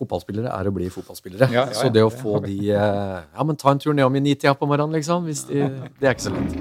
[0.00, 1.50] fotballspillere er å bli fotballspillere.
[1.52, 4.24] Ja, ja, så det å få de eh, Ja, men ta en tur nedom i
[4.24, 5.26] nitida på morgenen, liksom.
[5.28, 5.66] Hvis de,
[6.00, 6.52] det er ikke så lett.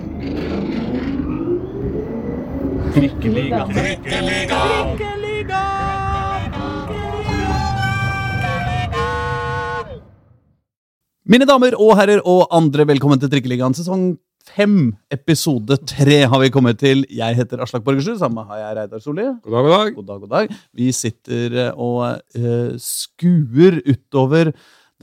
[11.29, 14.17] Mine damer og herrer og andre, velkommen til Trikkeligaen sesong
[14.47, 17.03] fem, episode tre har vi kommet til.
[17.11, 19.25] Jeg heter Aslak Borgersrud, sammen har jeg Reidar Solli.
[19.43, 19.93] God dag, god dag.
[19.95, 20.57] God dag, god dag.
[20.79, 24.51] Vi sitter eh, og uh, skuer utover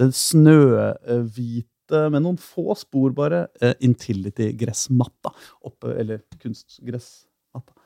[0.00, 5.32] den snøhvite, med noen få spor bare, uh, Intility-gressmatta.
[5.68, 7.76] Oppe, eller kunstgressmatta.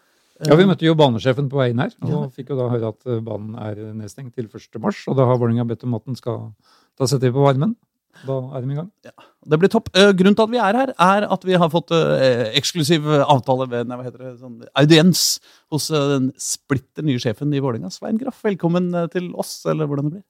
[0.41, 3.59] Ja, Vi møtte jo banesjefen på veien her, og fikk jo da høre at banen
[3.61, 4.81] er nedstengt til 1.
[4.81, 5.03] mars.
[5.11, 6.55] Og da har Vålerenga bedt om at den skal
[6.97, 7.77] ta seg til på varmen.
[8.27, 8.89] Da er de i gang.
[9.51, 9.89] Det blir topp.
[9.97, 13.69] Eh, grunnen til at vi er her, er at vi har fått eh, eksklusiv avtale
[13.71, 15.25] ved nei, hva heter det, sånn, audiens
[15.73, 18.43] hos eh, den splitter nye sjefen i Vålerenga, Svein Graff.
[18.47, 20.27] Velkommen eh, til oss, eller hvordan det blir.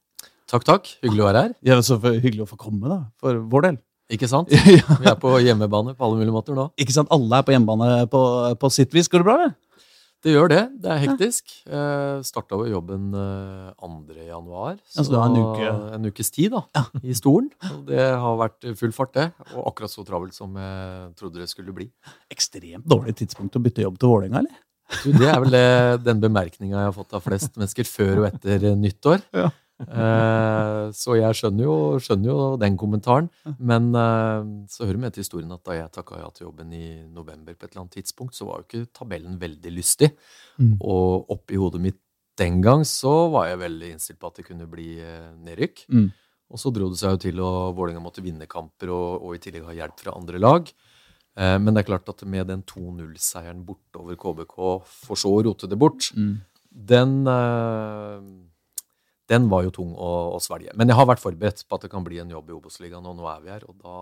[0.51, 0.91] Takk, takk.
[1.03, 1.55] Hyggelig å være her.
[1.67, 3.81] Ja, så hyggelig å få komme, da, for vår del.
[4.11, 4.51] Ikke sant?
[4.79, 6.69] ja, Vi er på hjemmebane på alle mulige måter nå.
[6.79, 7.11] ikke sant?
[7.15, 8.23] Alle er på hjemmebane på,
[8.59, 9.07] på sitt vis.
[9.11, 9.53] Går det bra, eller?
[10.21, 10.61] Det gjør det.
[10.83, 11.53] Det er hektisk.
[11.65, 11.83] Ja.
[12.25, 14.17] Starta jo jobben eh, 2.
[14.27, 14.75] januar.
[14.85, 16.61] Så altså, en uke- en ukes tid da,
[17.01, 17.47] i stolen.
[17.71, 19.25] Og det har vært full fart, det.
[19.55, 21.89] Og akkurat så travelt som jeg trodde det skulle bli.
[22.33, 24.61] Ekstremt dårlig tidspunkt å bytte jobb til Vålerenga, eller?
[25.01, 25.65] Du, det er vel det,
[26.03, 29.21] den bemerkninga jeg har fått av flest mennesker før og etter eh, nyttår.
[29.33, 29.49] Ja.
[29.87, 33.29] Eh, så jeg skjønner jo, skjønner jo den kommentaren.
[33.57, 36.85] Men eh, så hører med til historien at da jeg takka ja til jobben i
[37.07, 40.11] november, på et eller annet tidspunkt, så var jo ikke tabellen veldig lystig.
[40.61, 40.77] Mm.
[40.79, 41.99] Og oppi hodet mitt
[42.39, 45.85] den gang så var jeg veldig innstilt på at det kunne bli eh, nedrykk.
[45.91, 46.07] Mm.
[46.51, 49.41] Og så dro det seg jo til, og Vålerenga måtte vinne kamper og, og i
[49.43, 50.71] tillegg ha hjelp fra andre lag.
[51.39, 55.69] Eh, men det er klart at med den 2-0-seieren bortover KBK, for så å rote
[55.71, 56.41] det bort, Mm.
[56.71, 58.19] den, eh,
[59.31, 60.75] den var jo tung å, å svelge.
[60.77, 63.17] Men jeg har vært forberedt på at det kan bli en jobb i Obos-ligaen, og
[63.17, 63.65] nå er vi her.
[63.71, 63.95] Og da,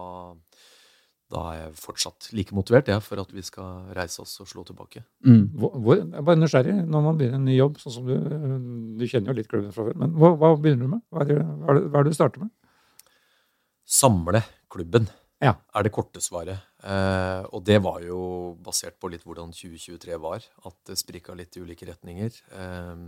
[1.30, 4.66] da er jeg fortsatt like motivert jeg, for at vi skal reise oss og slå
[4.68, 5.04] tilbake.
[5.28, 5.44] Mm.
[5.62, 8.16] Hvor, hvor, jeg er bare nysgjerrig når man begynner en ny jobb, sånn som du
[9.00, 10.00] Du kjenner jo litt klubben fra før.
[10.02, 11.06] Men hva, hva begynner du med?
[11.14, 12.54] Hva er, det, hva, er det, hva er det du starter med?
[13.90, 15.08] Samle klubben
[15.42, 15.56] Ja.
[15.74, 16.66] er det korte svaret.
[16.84, 18.20] Eh, og det var jo
[18.66, 20.44] basert på litt hvordan 2023 var.
[20.68, 22.42] At det sprika litt i ulike retninger.
[22.52, 23.06] Eh,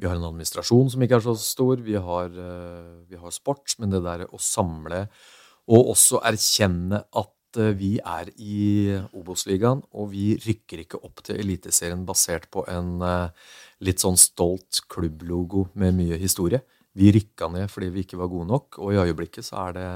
[0.00, 1.80] vi har en administrasjon som ikke er så stor.
[1.84, 3.76] Vi har, eh, vi har sport.
[3.78, 5.08] Men det der å samle
[5.70, 11.38] og også erkjenne at eh, vi er i Obos-ligaen, og vi rykker ikke opp til
[11.40, 13.28] Eliteserien basert på en eh,
[13.80, 16.60] litt sånn stolt klubblogo med mye historie.
[16.94, 19.88] Vi rykka ned fordi vi ikke var gode nok, og i øyeblikket så er det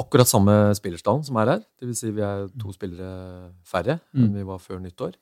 [0.00, 1.64] akkurat samme spillerstallen som er her.
[1.80, 5.14] Det vil si vi er to spillere færre enn vi var før nyttår.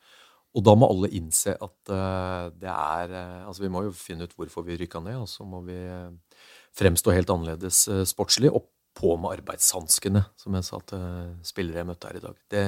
[0.53, 4.29] Og da må alle innse at eh, det er eh, Altså, vi må jo finne
[4.29, 6.41] ut hvorfor vi rykka ned, og så må vi eh,
[6.77, 8.53] fremstå helt annerledes sportslig.
[8.53, 11.05] Og på med arbeidshanskene, som jeg sa til
[11.49, 12.35] spillere jeg møtte her i dag.
[12.53, 12.65] Det,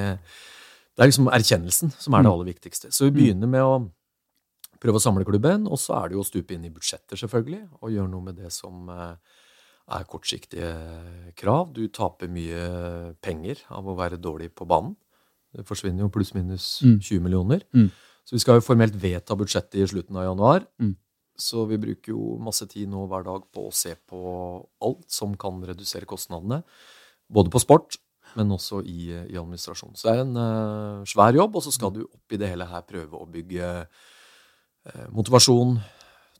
[0.97, 2.89] det er liksom erkjennelsen som er det aller viktigste.
[2.89, 3.75] Så vi begynner med å
[4.81, 7.61] prøve å samle klubben, og så er det jo å stupe inn i budsjetter, selvfølgelig,
[7.77, 10.71] og gjøre noe med det som er kortsiktige
[11.37, 11.69] krav.
[11.77, 12.65] Du taper mye
[13.21, 14.97] penger av å være dårlig på banen.
[15.55, 16.99] Det forsvinner jo pluss-minus Mm.
[16.99, 17.63] 20 millioner.
[17.73, 17.89] Mm.
[18.25, 20.65] Så vi skal jo formelt vedta budsjettet i slutten av januar.
[20.81, 20.95] Mm.
[21.37, 24.19] Så vi bruker jo masse tid nå hver dag på å se på
[24.81, 26.63] alt som kan redusere kostnadene.
[27.31, 27.97] Både på sport,
[28.35, 29.95] men også i, i administrasjon.
[29.95, 32.85] Så det er en uh, svær jobb, og så skal du oppi det hele her
[32.87, 35.77] prøve å bygge uh, motivasjon,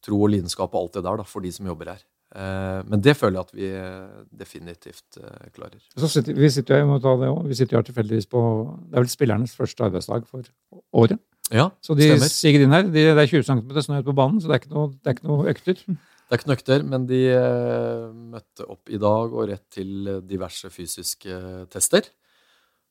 [0.05, 2.03] tro og lidenskap og alt det der da, for de som jobber her.
[2.33, 5.79] Eh, men det føler jeg at vi eh, definitivt eh, klarer.
[5.95, 8.41] Så sitter, vi sitter jo det også, vi sitter jo tilfeldigvis på
[8.89, 10.49] Det er vel spillernes første arbeidsdag for
[10.93, 11.21] året.
[11.53, 12.31] Ja, Så de stemmer.
[12.33, 12.89] siger inn her.
[12.89, 15.11] De, det er 20 cm snø ute på banen, så det er ikke noe, det
[15.11, 15.85] er ikke noe økter.
[16.25, 17.17] Det er ikke noe økter, men de
[18.33, 21.35] møtte opp i dag og rett til diverse fysiske
[21.69, 22.07] tester.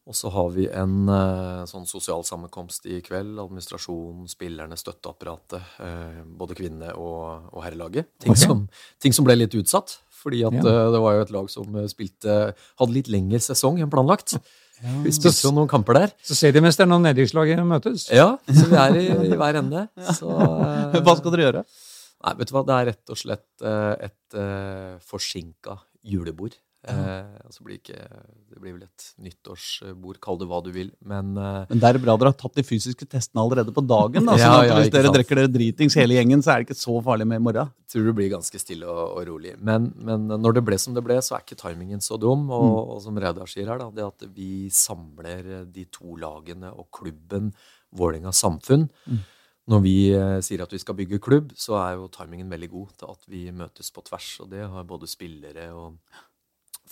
[0.05, 3.39] Og så har vi en eh, sånn sosial sammenkomst i kveld.
[3.41, 5.63] Administrasjon, spillerne, støtteapparatet.
[5.81, 8.11] Eh, både kvinne- og, og herrelaget.
[8.21, 8.43] Ting, okay.
[8.43, 8.67] som,
[9.01, 9.97] ting som ble litt utsatt.
[10.25, 10.61] Fordi at Ja.
[10.75, 12.37] eh, det var jo et lag som spilte
[12.81, 14.37] Hadde litt lengre sesong enn planlagt.
[15.07, 16.13] Vi spilte jo noen kamper der.
[16.21, 18.11] Så seriemesteren og nedrykkslaget møtes.
[18.13, 19.87] Ja, så vi er i, i hver ende.
[20.19, 20.29] Så,
[21.07, 21.63] Hva skal dere gjøre?
[22.25, 26.57] Nei, vet du hva, det er rett og slett et uh, forsinka julebord.
[26.85, 27.97] Eh, altså blir ikke,
[28.53, 30.91] det blir vel et nyttårsbord, kall det hva du vil.
[31.01, 34.29] Men eh, Men det er bra dere har tatt de fysiske testene allerede på dagen.
[34.29, 35.19] Da, sånn at ja, hvis dere sant.
[35.19, 37.73] drikker dere dritings hele gjengen, så er det ikke så farlig med i morgen.
[37.91, 39.55] tror det blir ganske stille og, og rolig.
[39.65, 42.49] Men, men når det ble som det ble, så er ikke timingen så dum.
[42.53, 46.91] Og, og som Reidar sier her, da, det at vi samler de to lagene og
[46.95, 47.55] klubben
[47.95, 48.89] Vålerenga samfunn,
[49.71, 52.95] når vi eh, sier at vi skal bygge klubb, så er jo timingen veldig god
[53.01, 54.29] til at vi møtes på tvers.
[54.45, 55.97] Og det har både spillere og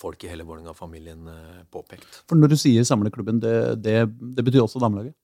[0.02, 2.22] folk i hele Vålerenga-familien eh, påpekt.
[2.28, 3.56] For når du sier samleklubben, det,
[3.86, 3.98] det,
[4.36, 5.14] det betyr også damelaget?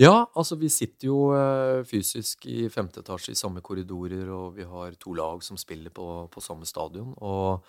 [0.00, 4.64] Ja, altså vi sitter jo eh, fysisk i femte etasje i samme korridorer, og vi
[4.64, 7.10] har to lag som spiller på, på samme stadion.
[7.20, 7.60] Og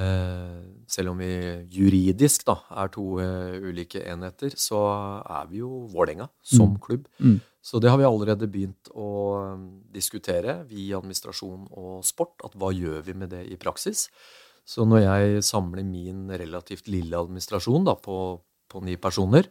[0.00, 1.34] eh, selv om vi
[1.74, 4.80] juridisk da er to eh, ulike enheter, så
[5.20, 6.80] er vi jo Vålerenga som Mm.
[6.86, 7.04] klubb.
[7.20, 7.42] Mm.
[7.64, 9.10] Så det har vi allerede begynt å
[9.54, 14.08] um, diskutere, vi i administrasjon og sport, at hva gjør vi med det i praksis?
[14.64, 18.40] Så når jeg samler min relativt lille administrasjon da, på,
[18.72, 19.48] på ni personer,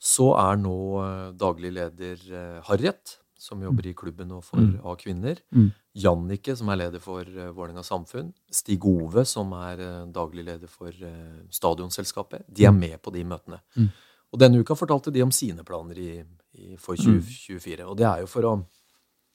[0.00, 4.80] så er nå eh, daglig leder eh, Harriet, som jobber i klubben og for Mm.
[4.84, 5.38] A-kvinner.
[5.56, 5.70] Mm.
[5.96, 8.34] Jannicke, som er leder for uh, Vålerenga Samfunn.
[8.52, 12.44] Stig Ove, som er eh, daglig leder for eh, Stadionselskapet.
[12.48, 13.60] De er med på de møtene.
[13.76, 13.88] Mm.
[14.30, 16.10] Og denne uka fortalte de om sine planer i,
[16.52, 17.20] i, for Mm.
[17.24, 17.86] 2024.
[17.88, 18.54] Og det er jo for å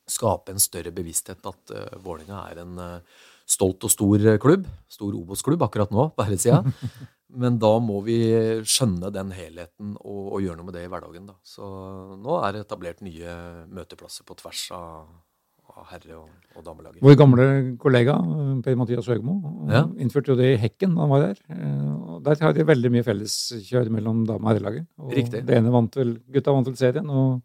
[0.07, 2.99] skape en større bevissthet at uh, Vålerenga er en eh,
[3.45, 4.65] stolt og stor eh, klubb.
[4.91, 6.63] Stor Obos-klubb akkurat nå, på herresida.
[7.35, 8.15] Men da må vi
[8.63, 11.25] skjønne den helheten og, og gjøre noe med det i hverdagen.
[11.27, 11.33] Da.
[11.43, 11.65] Så
[12.21, 13.33] nå er det etablert nye
[13.75, 15.09] møteplasser på tvers av,
[15.75, 17.01] av herre- og, og damelaget.
[17.03, 17.47] Vår gamle
[17.81, 18.15] kollega
[18.63, 19.35] Per-Mathias Høgmo
[19.73, 19.81] Ja.
[19.99, 21.41] innførte jo det i Hekken da han var der.
[21.51, 24.87] Eh, og Der har de veldig mye felleskjør mellom dame- og herrelaget.
[25.03, 25.43] Og Riktig.
[25.49, 27.41] Det ene vant vel, Gutta vant vel serien, og,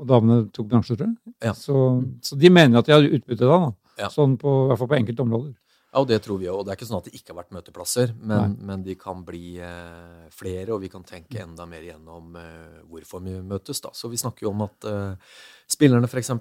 [0.00, 1.34] og damene tok bransje, tror jeg.
[1.44, 1.52] Ja.
[1.58, 1.84] Så,
[2.24, 3.83] så de mener at de har utbytte da, da.
[4.00, 4.10] Ja.
[4.12, 5.54] Sånn på, i hvert fall på enkelte områder.
[5.94, 6.58] Ja, og det tror vi òg.
[6.58, 9.20] Og det er ikke sånn at det ikke har vært møteplasser, men, men de kan
[9.26, 13.78] bli eh, flere, og vi kan tenke enda mer igjennom eh, hvorfor vi møtes.
[13.84, 13.92] da.
[13.94, 15.36] Så vi snakker jo om at eh,
[15.70, 16.32] spillerne f.eks.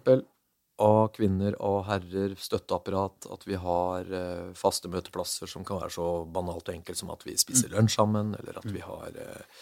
[0.82, 6.10] av kvinner og herrer, støtteapparat, at vi har eh, faste møteplasser som kan være så
[6.26, 9.62] banalt og enkelt som at vi spiser lunsj sammen, eller at vi har eh,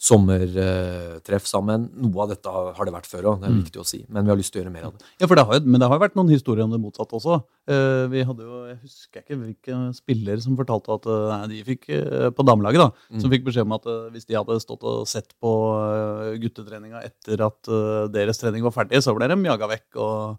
[0.00, 1.82] sommertreff sammen.
[2.00, 3.98] Noe av dette har det vært før òg, det er viktig å si.
[4.08, 5.04] Men vi har lyst til å gjøre mer av det.
[5.20, 7.36] Ja, for det har Men det har jo vært noen historier om det motsatte også.
[7.68, 11.60] Eh, vi hadde jo, Jeg husker ikke hvilke spillere som fortalte at eh, nei, de
[11.68, 13.20] fikk eh, på damelaget da, Mm.
[13.20, 15.50] som fikk beskjed om at hvis de hadde stått og sett på
[16.40, 17.70] guttetreninga etter at
[18.12, 19.96] deres trening var ferdig, så ble de jaga vekk.
[19.96, 20.38] og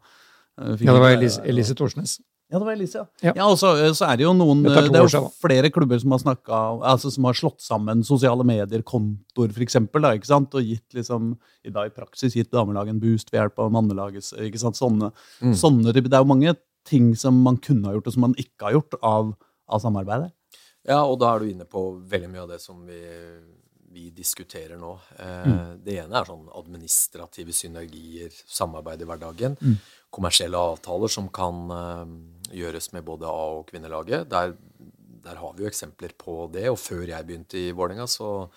[0.57, 2.19] Ja, det var Elise, Elise Thorsnes.
[2.51, 3.06] Ja, det var Elise, ja.
[3.30, 3.33] Ja.
[3.38, 3.45] ja.
[3.48, 6.50] og så, så er det jo noen Det er jo flere klubber som har snakket,
[6.92, 11.31] altså som har slått sammen sosiale medier, kontoer f.eks., ikke sant, og gitt liksom
[11.63, 14.33] i dag i praksis gitt damelaget en boost ved hjelp av mannelaget.
[14.36, 15.56] ikke sant, sånne, Mm.
[15.56, 16.56] sånne Det er jo mange
[16.86, 19.33] ting som man kunne ha gjort, og som man ikke har gjort av,
[19.69, 20.31] av samarbeidet.
[20.88, 23.00] Ja, og da er du inne på veldig mye av det som vi,
[23.91, 24.93] vi diskuterer nå.
[25.19, 25.83] Eh, Mm.
[25.83, 29.57] Det ene er sånn administrative synergier, samarbeid i hverdagen.
[29.61, 29.75] Mm.
[30.11, 34.29] Kommersielle avtaler som kan eh, gjøres med både A- og kvinnelaget.
[34.29, 34.53] Der,
[35.23, 36.69] der har vi jo eksempler på det.
[36.69, 38.49] Og før jeg begynte i Vålerenga, så,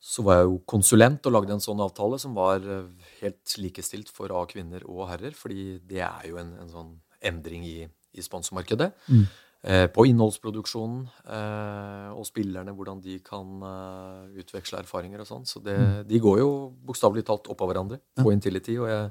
[0.00, 2.88] så var jeg jo konsulent og lagde en sånn avtale som var eh,
[3.22, 5.32] helt likestilt for A, kvinner og herrer.
[5.36, 6.92] Fordi det er jo en, en sånn
[7.24, 7.78] endring i,
[8.14, 9.24] i sponsormarkedet Mm.
[9.64, 15.48] Eh, på innholdsproduksjonen eh, og spillerne, hvordan de kan eh, utveksle erfaringer og sånn.
[15.48, 15.76] Så det,
[16.08, 16.50] de går jo
[16.86, 18.78] bokstavelig talt oppå hverandre på Intility.
[18.82, 19.10] Og jeg,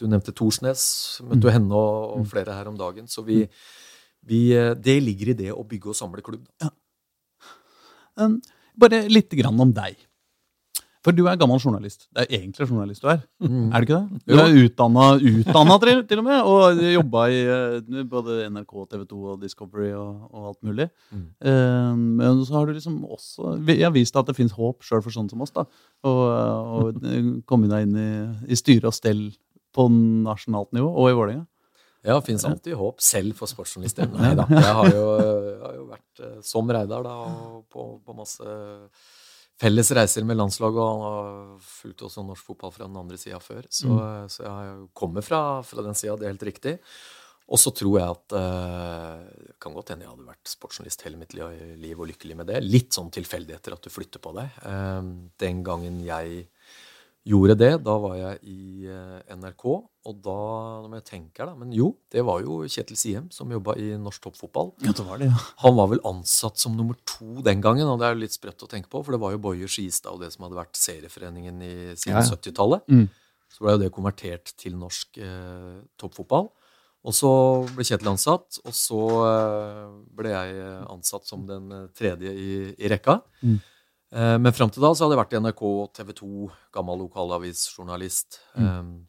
[0.00, 0.82] du nevnte Thorsnes,
[1.28, 3.08] møtte jo henne og, og flere her om dagen.
[3.10, 3.42] Så vi,
[4.26, 4.42] vi,
[4.80, 6.48] det ligger i det å bygge og samle klubb.
[6.64, 6.72] Ja.
[8.20, 8.40] Um,
[8.80, 10.00] bare litt grann om deg.
[11.00, 12.02] For du er gammel journalist.
[12.12, 13.22] Det er egentlig journalist du er.
[13.40, 13.70] Mm.
[13.72, 14.20] Er det ikke det?
[14.28, 14.40] Du Jo.
[14.42, 19.20] er utdanna, utdanna til, til og med, og jobba i eh, både NRK, TV 2
[19.32, 20.86] og Discovery og, og alt mulig.
[21.10, 21.22] Mm.
[21.40, 24.84] Eh, men så har du liksom også Jeg har vist deg at det fins håp
[24.84, 25.54] sjøl for sånne som oss.
[25.56, 25.64] da,
[26.04, 26.20] Og,
[27.00, 27.00] og
[27.48, 28.10] komme deg inn i,
[28.52, 29.30] i styre og stell
[29.72, 29.86] på
[30.26, 31.46] nasjonalt nivå, og i Vålerenga.
[32.04, 34.08] Ja, det fins alltid håp, selv for sportsjournalister.
[34.16, 34.46] Nei da.
[34.48, 38.46] Jeg har jo, jeg har jo vært eh, som Reidar da, og på, på masse
[39.60, 43.66] felles reiser med landslaget, og har også norsk fotball fra den andre sida før.
[43.68, 43.88] Så,
[44.32, 46.76] så jeg kommer fra, fra den sida, det er helt riktig.
[47.50, 51.18] Og så tror jeg at eh, Det kan godt hende jeg hadde vært sportsjournalist hele
[51.18, 52.60] mitt liv og lykkelig med det.
[52.62, 54.60] Litt sånn tilfeldigheter at du flytter på deg.
[54.70, 55.00] Eh,
[55.42, 56.44] den gangen jeg
[57.28, 59.64] gjorde det, da var jeg i eh, NRK,
[60.08, 60.36] og da
[60.86, 61.54] når jeg tenker da.
[61.58, 64.72] Men jo, det var jo Kjetil Siem som jobba i norsk toppfotball.
[64.84, 65.42] Ja, det var det, ja.
[65.64, 68.64] Han var vel ansatt som nummer to den gangen, og det er jo litt sprøtt
[68.64, 71.60] å tenke på, for det var jo Boje Skistad og det som hadde vært serieforeningen
[71.66, 72.38] i, siden Ja, ja.
[72.38, 72.88] 70-tallet.
[72.88, 73.06] Mm.
[73.50, 76.48] Så ble jo det konvertert til norsk eh, toppfotball.
[77.00, 77.30] Og så
[77.72, 79.84] ble Kjetil ansatt, og så eh,
[80.16, 83.20] ble jeg ansatt som den eh, tredje i, i rekka.
[83.44, 83.58] Mm.
[84.10, 85.62] Eh, men fram til da så hadde jeg vært i NRK,
[86.00, 88.42] TV 2, gammel lokalavisjournalist.
[88.56, 88.66] Mm.
[88.66, 89.06] Eh,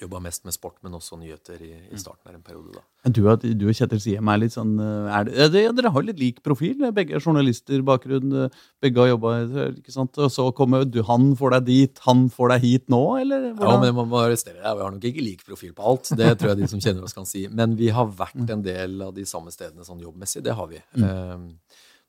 [0.00, 2.78] jobba mest med sport, men også nyheter i, i starten av en periode.
[2.78, 3.10] da.
[3.10, 3.20] Du,
[3.58, 6.22] du og Kjetil Siem er litt sånn eh, er det, er det, Dere har litt
[6.22, 6.86] lik profil.
[6.96, 8.46] Begge er journalister, bakgrunn.
[8.80, 9.34] Begge har jobba
[9.74, 10.16] ikke sant?
[10.22, 13.50] Og så kommer du, han får deg dit, han får deg hit nå, eller?
[13.50, 13.74] Hvordan?
[13.74, 14.78] Ja, men man må arrestere deg.
[14.78, 16.14] Vi har nok ikke lik profil på alt.
[16.16, 17.44] Det tror jeg de som kjenner oss kan si.
[17.50, 20.46] Men vi har vært en del av de samme stedene sånn jobbmessig.
[20.46, 20.80] Det har vi.
[21.02, 21.36] Eh,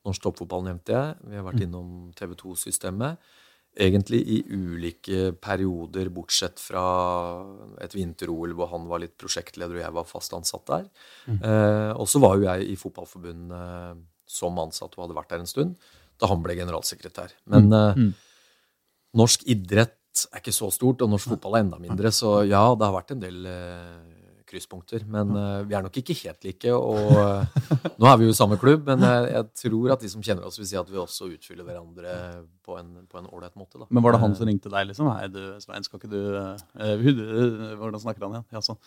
[0.08, 1.16] norsk toppfotball nevnte jeg.
[1.30, 3.32] Vi har vært innom TV 2-systemet.
[3.72, 6.84] Egentlig i ulike perioder, bortsett fra
[7.80, 10.90] et vinter-OL hvor han var litt prosjektleder og jeg var fast ansatt der.
[11.38, 15.50] Eh, og så var jo jeg i Fotballforbundet som ansatt og hadde vært der en
[15.50, 15.90] stund
[16.22, 17.32] da han ble generalsekretær.
[17.50, 18.04] Men eh,
[19.18, 19.98] norsk idrett
[20.32, 22.12] er ikke så stort, og norsk fotball er enda mindre.
[22.14, 24.21] Så ja, det har vært en del eh,
[24.52, 25.08] krysspunkter.
[25.10, 26.76] Men uh, vi er nok ikke helt like.
[26.76, 30.12] Og uh, nå er vi jo i samme klubb, men jeg, jeg tror at de
[30.12, 32.18] som kjenner oss, vil si at vi også utfyller hverandre
[32.62, 32.78] på
[33.20, 33.80] en ålreit måte.
[33.80, 33.88] Da.
[33.90, 35.10] Men var det han som ringte deg, liksom?
[35.16, 37.08] Hei, du, Svein, skal ikke du uh, eh,
[37.80, 38.48] Hvordan snakker han igjen?
[38.56, 38.80] Ja, sånn.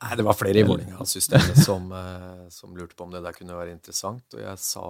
[0.00, 3.56] Nei, det var flere i Vålerenga-systemet som, eh, som lurte på om det der kunne
[3.56, 4.24] være interessant.
[4.32, 4.84] Og jeg sa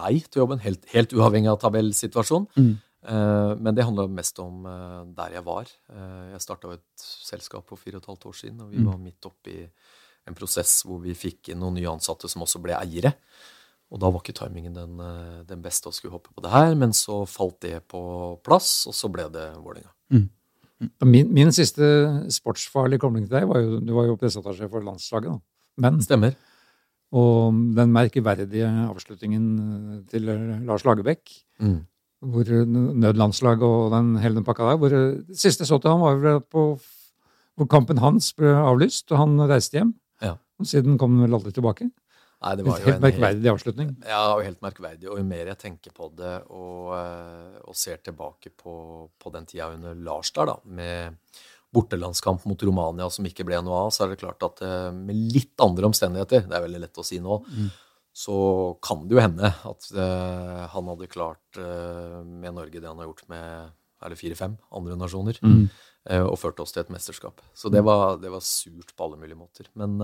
[0.00, 2.48] nei til jobben, helt, helt uavhengig av tabellsituasjonen.
[2.56, 2.72] Mm.
[3.08, 5.70] Eh, men det handla mest om eh, der jeg var.
[5.92, 8.98] Eh, jeg starta et selskap for fire og et halvt år siden, og vi var
[9.00, 9.56] midt oppi
[10.28, 13.14] en prosess hvor vi fikk inn noen nye ansatte som også ble eiere.
[13.90, 15.00] Og da var ikke timingen den,
[15.48, 18.02] den beste å skulle hoppe på det her, men så falt det på
[18.44, 19.90] plass, og så ble det Vålerenga.
[21.04, 21.82] Min, min siste
[22.32, 25.40] sportsfarlige kobling til deg var jo Du var jo presseattaché for landslaget, da.
[25.82, 26.36] Men, Stemmer.
[27.12, 30.28] og den merkeverdige avslutningen til
[30.68, 31.84] Lars Lagerbäck, Mm.
[32.20, 35.92] Hvor nødlandslag og den hele den pakka der hvor eh, Det siste jeg så til
[35.94, 36.64] ham, var vel på
[37.58, 39.94] hvor kampen hans ble avlyst, og han reiste hjem.
[40.24, 40.36] Ja.
[40.60, 41.90] Og siden kom han vel aldri tilbake.
[42.40, 43.88] Nei, det var jo Helt en helt avslutning.
[44.08, 45.10] Ja, og helt merkverdig.
[45.12, 48.74] Og jo mer jeg tenker på det og, eh, og ser tilbake på,
[49.20, 51.18] på den tida under Lars der, da, med
[51.74, 55.20] bortelandskamp mot Romania som ikke ble noe av, så er det klart at eh, med
[55.34, 57.42] litt andre omstendigheter, det er veldig lett å si nå,
[58.12, 58.36] så
[58.82, 63.08] kan det jo hende at uh, han hadde klart uh, med Norge det han har
[63.10, 67.42] gjort med er det fire-fem andre nasjoner, eh, og ført oss til et mesterskap.
[67.52, 69.68] Så det var, det var surt på alle mulige måter.
[69.76, 70.00] Men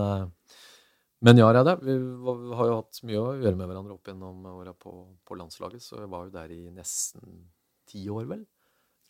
[1.25, 4.43] men ja, Reidar, vi vi har jo hatt mye å gjøre med hverandre opp gjennom
[4.51, 4.91] åra på,
[5.25, 7.39] på landslaget, så jeg var jo der i nesten
[7.89, 8.43] ti år, vel.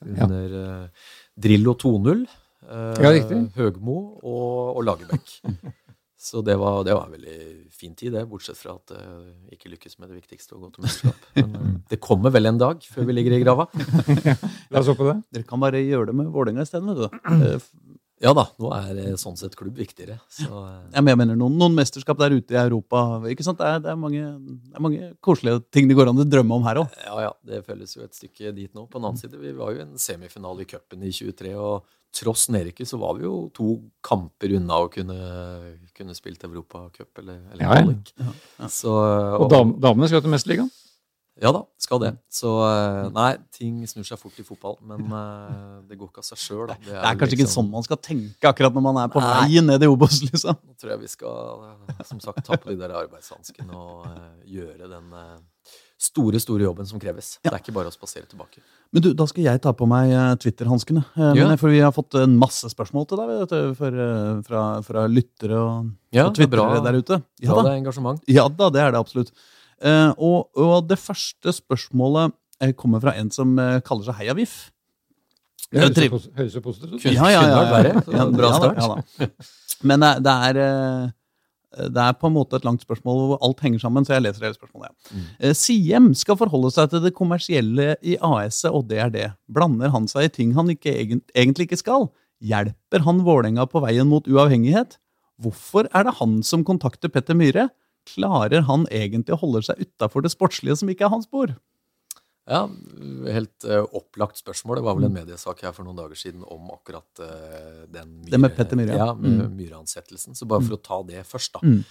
[0.08, 0.56] Under
[1.36, 2.24] Drillo 2-0,
[2.70, 3.12] eh, Ja.
[3.58, 5.36] Høgmo og, og Lagerbäck.
[6.18, 9.70] så det var, det var en veldig fin tid, det, bortsett fra at det ikke
[9.76, 11.28] lykkes med det viktigste, å gå til mesterskap.
[11.38, 13.68] Men eh, det kommer vel en dag før vi ligger i grava.
[14.74, 15.18] La oss håpe det.
[15.38, 17.70] Dere kan bare gjøre det med Vålerenga isteden, vet du.
[18.24, 20.16] Ja da, nå er eh, sånn sett klubb viktigere.
[20.34, 23.04] Så eh, Jeg mener noen, noen mesterskap der ute i Europa.
[23.30, 23.60] ikke sant?
[23.62, 24.24] Det er, det er, mange,
[24.72, 26.96] det er mange koselige ting det går an å drømme om her òg.
[27.06, 28.88] Ja, ja, det føles jo et stykke dit nå.
[28.90, 31.86] På den annen side, vi var jo i en semifinale i cupen i 23, og
[32.18, 35.18] tross nedrykket så var vi jo to kamper unna å kunne,
[35.94, 38.34] kunne spilt Europacup eller, eller Ja, ja.
[38.64, 38.96] ja, Så,
[39.38, 40.74] Og og damene skal til Mesterligaen.
[41.42, 42.12] Ja da, skal det.
[42.34, 46.30] Så eh, nei, ting snur seg fort i fotball, men eh, det går ikke av
[46.32, 49.12] seg sjøl, Det, Det er kanskje ikke sånn man skal tenke akkurat når man er
[49.14, 49.36] på Nei.
[49.44, 50.58] vei ned i Obos, liksom.
[50.58, 54.34] Nå tror jeg vi skal, eh, som sagt, ta på de der arbeidshanskene og uh,
[54.50, 55.38] gjøre den uh,
[55.98, 57.36] store, store jobben som kreves.
[57.44, 58.62] Det er ikke bare å spasere tilbake.
[58.94, 61.04] Men du, da skal jeg ta på meg Twitter-hanskene.
[61.38, 61.48] Ja.
[61.60, 65.60] For vi har fått en masse spørsmål til deg vet du, eh, fra, fra lyttere
[65.60, 67.22] og, Ja, og er twittere der ute.
[67.44, 68.26] Ja Bra da, det er engasjement.
[68.40, 69.34] ja da, det er det absolutt.
[69.82, 74.58] Eh, og, og det første spørsmålet eh, kommer fra en som eh, kaller seg Heiavif.
[75.68, 77.06] Det høres jo positivt ut.
[77.12, 78.78] Ja, ja, ja, ja, bra start.
[78.80, 79.28] ja.
[79.84, 80.60] Men det, er
[81.78, 84.48] det er på en måte et langt spørsmål hvor alt henger sammen, så jeg leser
[84.48, 84.94] hele spørsmålet.
[85.12, 85.26] Mm.
[85.40, 89.28] Eh, Siem skal forholde seg til det kommersielle i AS-et, og det er det.
[89.52, 90.96] Blander han seg i ting han ikke,
[91.36, 92.08] egentlig ikke skal?
[92.44, 94.98] Hjelper han Vålerenga på veien mot uavhengighet?
[95.42, 97.68] Hvorfor er det han som kontakter Petter Myhre?
[98.08, 101.56] Klarer han egentlig å holde seg utafor det sportslige som ikke er hans bord?
[102.48, 102.62] Ja,
[103.28, 104.80] helt uh, opplagt spørsmål.
[104.80, 108.40] Det var vel en mediesak her for noen dager siden om akkurat uh, den Det
[108.40, 109.10] med Petter Myhre, ja.
[109.12, 110.38] Ja, Myhre-ansettelsen.
[110.38, 111.64] Så bare for å ta det først, da.
[111.68, 111.82] Mm.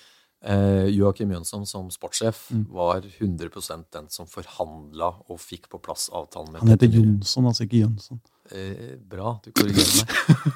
[0.46, 2.66] Eh, Joakim Jønsson som sportssjef Mm.
[2.70, 7.64] var 100% den som forhandla og fikk på plass avtalen med Han heter Jonsson, altså
[7.66, 8.20] ikke Jønsson.
[8.54, 10.06] Eh, bra, du korrigerer meg.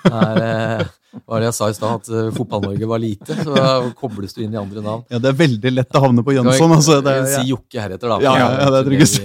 [0.05, 0.85] Det er, eh,
[1.27, 1.95] var det jeg sa i stad?
[2.05, 3.35] At uh, Fotball-Norge var lite.
[3.35, 5.03] Så da kobles du inn i andre navn.
[5.11, 6.71] Ja, Det er veldig lett å havne på Jønsson.
[6.77, 7.01] Altså.
[7.03, 7.27] Det, ja.
[7.43, 8.21] si Jokke heretter, da.
[8.23, 9.19] Ja, ja, ja, det er tryggest.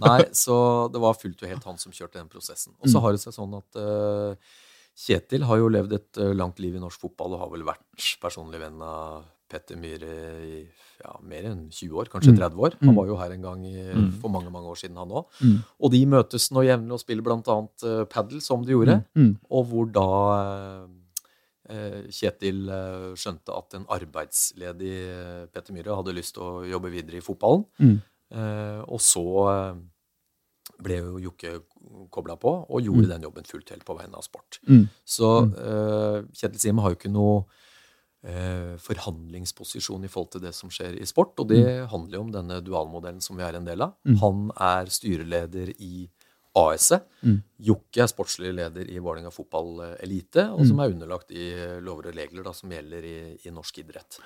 [0.00, 0.56] Nei, så
[0.90, 2.72] det var fullt og helt han som kjørte den prosessen.
[2.82, 3.02] Og så Mm.
[3.06, 4.34] har det seg sånn at uh,
[5.00, 8.18] Kjetil har jo levd et eh, langt liv i norsk fotball og har vel vært
[8.20, 10.14] personlig venn av Petter Myhre
[10.46, 10.60] i
[11.00, 12.76] ja, mer enn 20 år, kanskje 30 år.
[12.84, 13.74] Han var jo her en gang i,
[14.20, 15.28] for mange mange år siden, han òg.
[15.40, 15.58] Mm.
[15.80, 17.58] Og de møtes nå jevnlig og spiller bl.a.
[17.84, 19.00] Uh, padel, som de gjorde.
[19.18, 19.32] Mm.
[19.50, 20.08] Og hvor da
[21.70, 26.92] eh, Kjetil eh, skjønte at en arbeidsledig eh, Petter Myhre hadde lyst til å jobbe
[26.92, 27.64] videre i fotballen.
[27.80, 27.96] Mm.
[28.30, 29.80] Eh, og så eh,
[30.80, 31.56] ble jo Jokke
[32.12, 34.60] kobla på og gjorde den jobben fullt helt på vegne av sport.
[34.68, 34.86] Mm.
[35.04, 37.59] Så eh, Kjetil Siem har jo ikke noe eh,
[38.20, 42.58] forhandlingsposisjon i forhold til det som skjer i sport, og det handler jo om denne
[42.60, 43.94] dualmodellen som vi er en del av.
[44.04, 44.18] Mm.
[44.20, 46.04] Han er styreleder i
[46.60, 47.06] AS-et.
[47.22, 47.38] Mm.
[47.70, 51.48] Jokke er sportslig leder i Vålerenga fotball eh, elite, og som er underlagt i
[51.80, 54.20] lover og regler da, som gjelder i, i norsk idrett.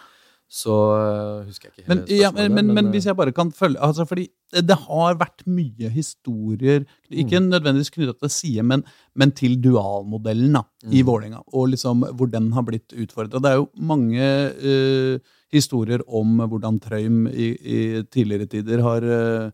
[0.50, 3.80] Så eh, husker jeg ikke Men, ja, men, men, eh, hvis jeg bare kan følge
[3.82, 8.84] altså fordi Det har vært mye historier, ikke nødvendigvis knyttet til side, men,
[9.18, 11.40] men til dualmodellen da, i Vålerenga.
[11.52, 13.40] Og liksom hvor den har blitt utfordra.
[13.42, 14.28] Det er jo mange
[14.62, 15.18] uh,
[15.50, 17.80] historier om hvordan Trøym i, i
[18.14, 19.50] tidligere tider har, uh,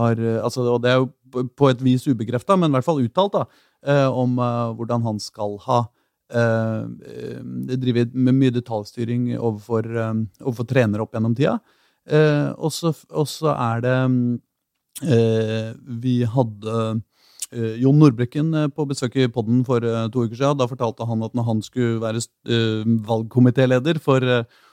[0.00, 0.16] har
[0.46, 3.44] altså, Og det er jo på- et vis ubekrefta, men i hvert fall uttalt, da,
[4.08, 4.40] om
[4.80, 5.82] hvordan han skal ha
[6.34, 6.82] eh,
[7.12, 11.58] eh, driver med mye detaljstyring overfor, eh, overfor trenere opp gjennom tida.
[12.58, 13.96] Og så er det
[16.00, 17.02] Vi hadde
[17.52, 20.58] Jon Nordbrekken på besøk i podden for to uker siden.
[20.58, 22.24] Da fortalte han at når han skulle være
[23.06, 24.20] valgkomitéleder for,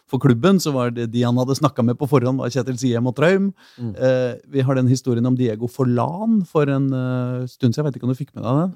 [0.07, 3.07] for klubben, så var det de han hadde snakka med på forhånd, var Kjetil Siem
[3.09, 3.51] og Traum.
[3.81, 3.93] Mm.
[3.95, 7.83] Eh, vi har den historien om Diego Forlan for en uh, stund siden.
[7.83, 8.75] Jeg vet ikke om du fikk med deg den?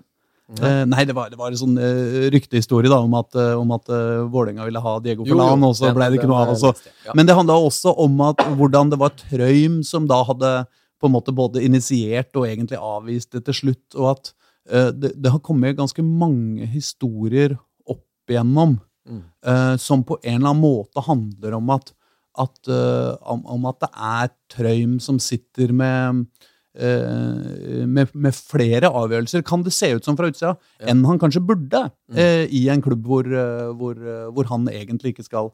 [0.57, 3.69] Eh, nei, det var, det var en sånn uh, ryktehistorie da, om at, uh, om
[3.75, 3.91] at
[4.33, 6.49] Vålerenga ville ha Diego Forlan, og så ble det ikke noe av.
[6.49, 6.91] har Altså.
[7.05, 7.13] ja.
[7.17, 10.53] Men det handla også om at, hvordan det var Trøim som da hadde
[10.99, 13.87] på en måte både initiert og egentlig avvist det til slutt.
[13.95, 14.33] Og at
[14.73, 18.79] uh, det, det har kommet ganske mange historier opp igjennom
[19.09, 19.23] Mm.
[19.47, 21.93] uh, som på en eller annen måte handler om at,
[22.37, 28.89] at, uh, om, om at det er Trøim som sitter med, eh, med, med flere
[28.91, 30.87] avgjørelser, kan det se ut som fra utsida, Ja.
[30.93, 32.17] enn han kanskje burde Mm.
[32.17, 35.51] eh, i en klubb hvor, eh, hvor, eh, hvor han egentlig ikke skal,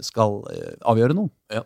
[0.00, 1.30] skal eh, avgjøre noe.
[1.50, 1.62] Ja,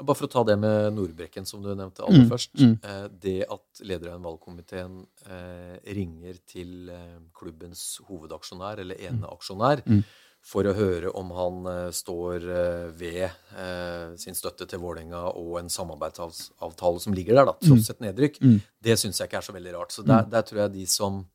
[0.00, 2.52] Bare for å ta det med Nordbrekken, som du nevnte aller Mm, først.
[2.54, 2.78] mm.
[2.84, 10.04] Eh, det at leder av valgkomiteen eh, ringer til eh, klubbens hovedaksjonær, eller eneaksjonær, Mm.
[10.48, 15.58] For å høre om han eh, står eh, ved eh, sin støtte til Vålerenga og
[15.60, 18.60] en samarbeidsavtale som ligger der, da, tross et nedrykk, Mm.
[18.80, 19.92] det syns jeg ikke er så veldig rart.
[19.92, 21.26] Så der, der tror jeg de som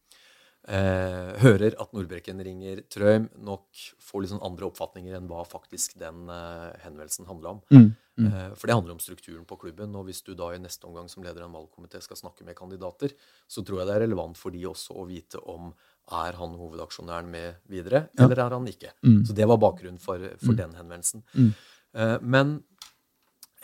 [0.68, 3.66] eh, hører at Nordbrekken ringer Trøim, nok
[4.00, 7.62] får sånn andre oppfatninger enn hva faktisk den eh, henvendelsen handla om.
[7.74, 7.90] Mm.
[8.18, 8.28] Mm.
[8.30, 9.96] Eh, For det handler om strukturen på klubben.
[9.98, 12.56] Og hvis du da i neste omgang som leder av en valgkomité skal snakke med
[12.58, 13.14] kandidater,
[13.50, 15.74] så tror jeg det er relevant for de også å vite om
[16.12, 18.26] er han hovedaksjonæren med videre, Ja.
[18.26, 18.92] eller er han ikke.
[19.04, 19.24] Mm.
[19.26, 20.58] Så det var bakgrunnen for, for Mm.
[20.58, 21.24] den henvendelsen.
[21.36, 21.54] Mm.
[21.96, 22.64] Eh, Men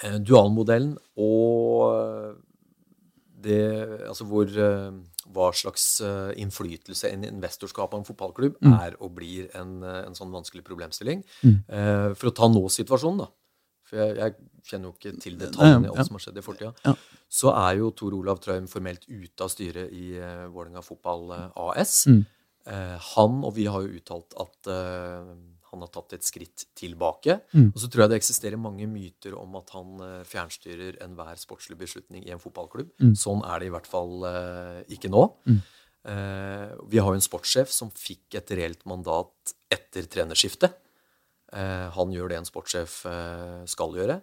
[0.03, 2.37] eh, dualmodellen og
[3.41, 3.59] det,
[4.07, 4.91] altså hvor, eh,
[5.31, 8.73] hva slags eh, innflytelse en investor skal ha på en fotballklubb, Mm.
[8.81, 11.23] er og blir en, eh, en sånn vanskelig problemstilling.
[11.43, 11.63] Mm.
[11.69, 13.27] Eh, For å ta nå-situasjonen, da.
[13.89, 16.73] For jeg, jeg kjenner jo ikke til detaljene i alt som har skjedd i fortida.
[16.85, 16.95] Ja.
[17.39, 21.61] Så er jo Tor Olav Trøim formelt ute av styret i uh, Vålerenga Fotball eh,
[21.65, 22.03] AS.
[22.09, 22.23] Mm.
[22.69, 24.69] Eh, han og vi har jo uttalt at
[25.69, 27.35] han har tatt et skritt tilbake.
[27.53, 27.67] Mm.
[27.69, 32.25] Og så tror jeg det eksisterer mange myter om at han fjernstyrer enhver sportslig beslutning
[32.25, 32.89] i en fotballklubb.
[33.01, 33.13] Mm.
[33.17, 35.27] Sånn er det i hvert fall eh, ikke nå.
[35.45, 35.59] Mm.
[36.09, 40.77] Eh, vi har jo en sportssjef som fikk et reelt mandat etter trenerskiftet.
[41.53, 44.19] Eh, han gjør det en sportssjef eh, skal gjøre.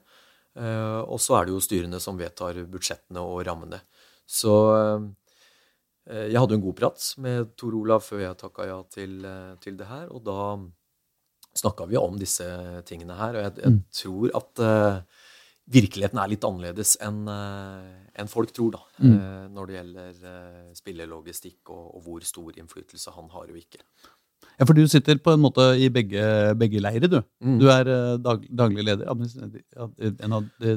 [0.56, 3.80] Eh, og så er det jo styrene som vedtar budsjettene og rammene.
[4.26, 4.52] Så
[6.06, 9.14] jeg hadde en god prat med Tor Olav før jeg takka ja til,
[9.62, 10.08] til det her.
[10.14, 10.56] Og da
[11.56, 12.46] snakka vi om disse
[12.86, 13.38] tingene her.
[13.38, 13.80] Og jeg, jeg Mm.
[13.90, 14.62] tror at
[15.66, 18.82] virkeligheten er litt annerledes enn enn folk tror, da.
[19.02, 19.50] Mm.
[19.54, 20.20] når det gjelder
[20.78, 23.82] spillelogistikk og, og hvor stor innflytelse han har og ikke.
[24.56, 26.22] Ja, for du sitter på en måte i begge,
[26.56, 27.18] begge leirer, du.
[27.44, 27.56] Mm.
[27.60, 29.10] Du er eh, dag, daglig leder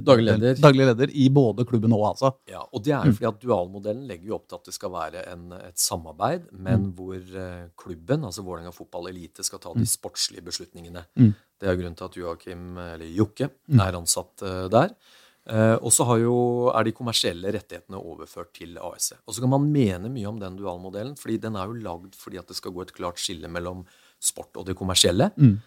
[0.03, 0.57] Daglig leder.
[0.59, 2.33] daglig leder i både klubben og ASA.
[2.51, 4.91] Ja, og det er jo fordi at dualmodellen legger jo opp til at det skal
[4.95, 9.87] være en, et samarbeid, men hvor eh, klubben, altså Vålerenga fotball elite, skal ta de
[9.87, 11.05] sportslige beslutningene.
[11.15, 11.31] Mm.
[11.59, 14.93] Det er grunnen til at Joakim, eller Jokke, er ansatt eh, der.
[15.49, 19.13] Eh, og så er de kommersielle rettighetene overført til AS.
[19.25, 22.41] Og så kan man mene mye om den dualmodellen, fordi den er jo lagd fordi
[22.41, 23.85] at det skal gå et klart skille mellom
[24.19, 25.31] sport og det kommersielle.
[25.39, 25.57] Mm.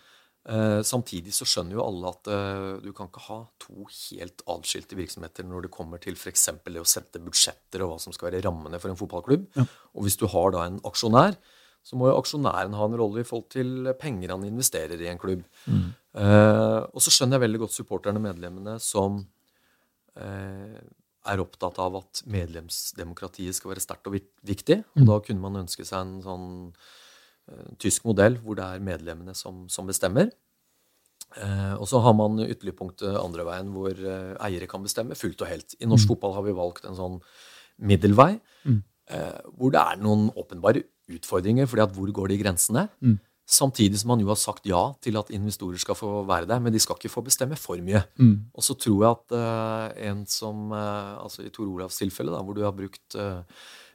[0.42, 4.98] Eh, samtidig så skjønner jo alle at eh, du kan ikke ha to helt adskilte
[4.98, 6.48] virksomheter når det kommer til f.eks.
[6.66, 9.48] det å sette budsjetter og hva som skal være rammene for en fotballklubb.
[9.58, 9.66] Ja.
[9.94, 11.38] Og hvis du har da en aksjonær,
[11.82, 15.18] så må jo aksjonæren ha en rolle i forhold til penger han investerer i en
[15.18, 15.42] klubb.
[15.66, 19.24] Eh, og så skjønner jeg veldig godt supporterne, og medlemmene, som
[20.16, 24.78] er opptatt av at medlemsdemokratiet skal være sterkt og viktig.
[24.98, 26.46] Og da kunne man ønske seg en sånn
[27.48, 30.32] eh, tysk modell hvor det er medlemmene som, som bestemmer.
[31.38, 35.52] Eh, og så har man ytterligpunktet andre veien, hvor eh, eiere kan bestemme fullt og
[35.52, 35.76] helt.
[35.80, 37.20] I norsk fotball har vi valgt en sånn
[37.82, 38.34] middelvei,
[38.68, 41.66] eh, hvor det er noen åpenbare utfordringer.
[41.70, 42.88] fordi at hvor går de grensene?
[43.42, 46.72] Samtidig som man jo har sagt ja til at investorer skal få være der, men
[46.72, 48.04] de skal ikke få bestemme for mye.
[48.54, 52.42] Og så tror jeg at uh, en som uh, altså I Tor Olavs tilfelle, da,
[52.42, 53.42] hvor du har brukt uh,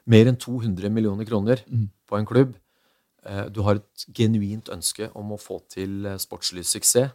[0.06, 1.64] mer enn 200 millioner kroner
[2.06, 2.56] på en klubb,
[3.52, 7.10] du har et genuint ønske om å få til sportslig suksess,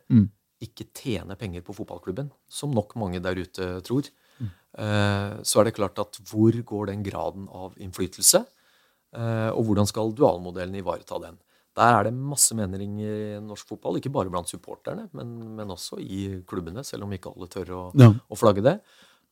[0.61, 4.05] ikke tjene penger på fotballklubben, som nok mange der ute tror,
[4.43, 8.43] eh, så er det klart at hvor går den graden av innflytelse?
[9.55, 11.39] Og hvordan skal dualmodellen ivareta den?
[11.75, 15.97] Der er det masse meninger i norsk fotball, ikke bare blant supporterne, men, men også
[15.99, 18.11] i klubbene, selv om ikke alle tør å, Ja.
[18.29, 18.75] å flagge det.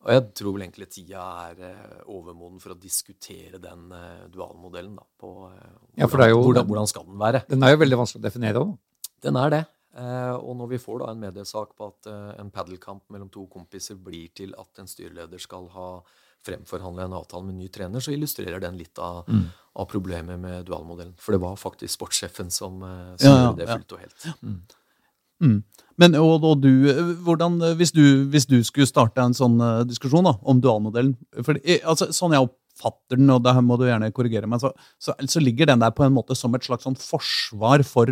[0.01, 4.95] Og jeg tror vel egentlig tida er eh, overmoden for å diskutere den eh, dualmodellen.
[4.97, 7.43] Da, på eh, Ja, er jo- hvordan, hvordan skal den være?
[7.47, 8.73] Den er jo veldig vanskelig å definere òg.
[9.21, 9.61] Den er det.
[10.39, 12.07] Og når vi får da en mediesak på at
[12.39, 15.87] en padelkamp mellom to kompiser blir til at en styreleder skal ha
[16.45, 19.49] fremforhandla en avtale med en ny trener, så illustrerer den litt av, Mm.
[19.75, 21.13] av problemet med dualmodellen.
[21.17, 24.75] For det var faktisk sportssjefen som, eh, som ja, gjorde det fullt og helt.
[25.41, 25.63] Mm.
[25.97, 29.57] Men og, og du, eh, hvordan, eh, hvis, du, hvis du skulle starte en sånn
[29.87, 33.85] diskusjon da, om dualmodellen for, altså, Sånn jeg oppfatter den, og det her må du
[33.85, 36.83] gjerne korrigere meg, så, så, så ligger den der på en måte som et slags
[36.83, 38.05] sånn forsvar for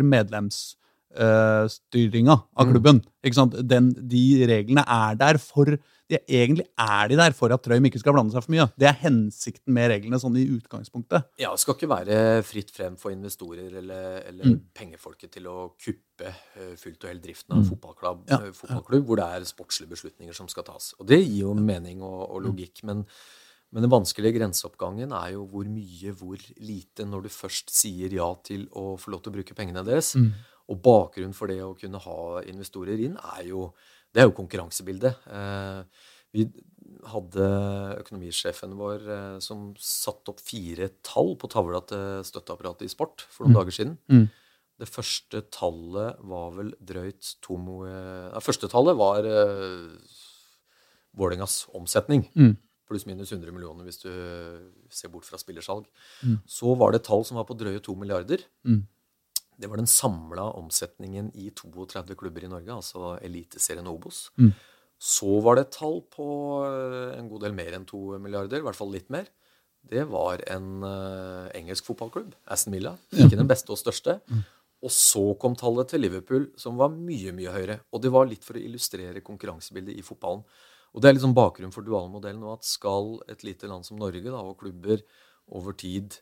[1.10, 3.00] medlemsstyringa av klubben.
[3.24, 3.56] Ikke sant?
[3.68, 5.66] Den, de reglene er der for
[6.10, 8.64] de, Egentlig er de der for at Trøim ikke skal blande seg for mye.
[8.74, 11.28] Det er hensikten med reglene sånn i utgangspunktet.
[11.38, 14.56] Ja, det skal ikke være fritt frem for investorer eller, eller Mm.
[14.74, 19.06] pengefolket til å kuppe eh, fullt og helt driften av en fotballklubb, Ja, eh, fotballklubb
[19.06, 20.94] hvor det er sportslige beslutninger som skal tas.
[20.98, 22.82] Og det gir jo mening og, og logikk.
[22.90, 23.04] Men,
[23.70, 28.32] men den vanskelige grenseoppgangen er jo hvor mye, hvor lite, når du først sier ja
[28.42, 30.16] til å få lov til å bruke pengene deres.
[30.70, 32.18] Og bakgrunnen for det å kunne ha
[32.50, 33.70] investorer inn, er jo,
[34.14, 35.26] det er jo konkurransebildet.
[35.26, 36.46] Eh, vi
[37.10, 37.46] hadde
[38.00, 43.46] økonomisjefen vår eh, som satte opp fire tall på tavla til støtteapparatet i sport for
[43.46, 43.96] noen dager siden.
[44.12, 44.28] Mm.
[44.80, 49.90] Det første tallet var vel drøyt to eh, Nei, første tallet var uh,
[51.18, 52.24] Vålerengas omsetning.
[52.38, 52.54] Mm.
[52.88, 54.08] Pluss-minus 100 millioner hvis du
[54.90, 55.84] ser bort fra spillersalg.
[56.48, 58.46] Så var det et tall som var på drøye to milliarder.
[59.60, 59.62] Mm.
[59.62, 64.30] Det var den samla omsetningen i 32 klubber i Norge, altså Eliteserien Obos.
[64.40, 64.54] Mm.
[65.00, 66.26] Så var det et tall på
[66.66, 69.28] eh, en god del mer enn to milliarder, i hvert fall litt mer.
[69.80, 72.90] Det var en uh, engelsk fotballklubb, Aston Villa.
[73.16, 74.18] Ikke den beste og største.
[74.84, 77.78] Og så kom tallet til Liverpool, som var mye, mye høyere.
[77.92, 80.44] Og det var litt for å illustrere konkurransebildet i fotballen.
[80.92, 82.42] Og det er liksom bakgrunnen for dualmodellen.
[82.44, 85.00] Og at skal et lite land som Norge da, og klubber
[85.56, 86.16] over tid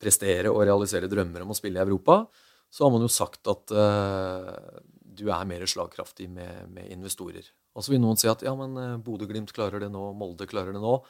[0.00, 2.24] prestere og realisere drømmer om å spille i Europa,
[2.70, 7.48] så har man jo sagt at uh, du er mer slagkraftig med, med investorer.
[7.74, 10.76] Og så vil noen si at ja, men uh, Bodø-Glimt klarer det nå, Molde klarer
[10.76, 11.00] det nå.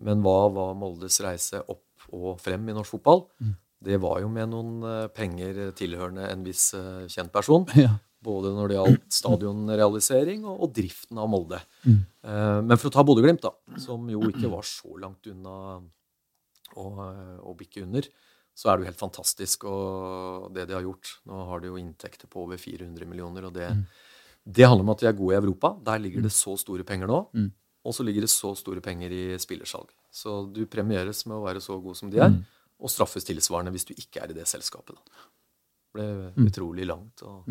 [0.00, 3.26] Men hva var Moldes reise opp og frem i norsk fotball?
[3.80, 7.66] Det var jo med noen eh, penger tilhørende en viss uh, kjent person.
[7.86, 7.96] Ja.
[8.20, 11.56] Både når det gjaldt stadionrealisering og, og driften av Molde.
[11.88, 15.54] Eh, men for å ta Bodø-Glimt, da, som jo ikke var så langt unna
[16.76, 16.84] å,
[17.40, 18.04] å bikke under,
[18.54, 21.14] så er det jo helt fantastisk og det de har gjort.
[21.30, 23.70] Nå har de jo inntekter på over 400 millioner, og det,
[24.44, 25.72] det handler om at de er gode i Europa.
[25.86, 27.20] Der ligger det så store penger nå.
[27.88, 29.88] Og så ligger det så store penger i spillersalg.
[30.12, 32.34] Så du premieres med å være så god som de er,
[32.80, 34.98] og straffes tilsvarende hvis du ikke er i det selskapet.
[34.98, 35.22] Da.
[35.90, 37.48] Det ble utrolig langt og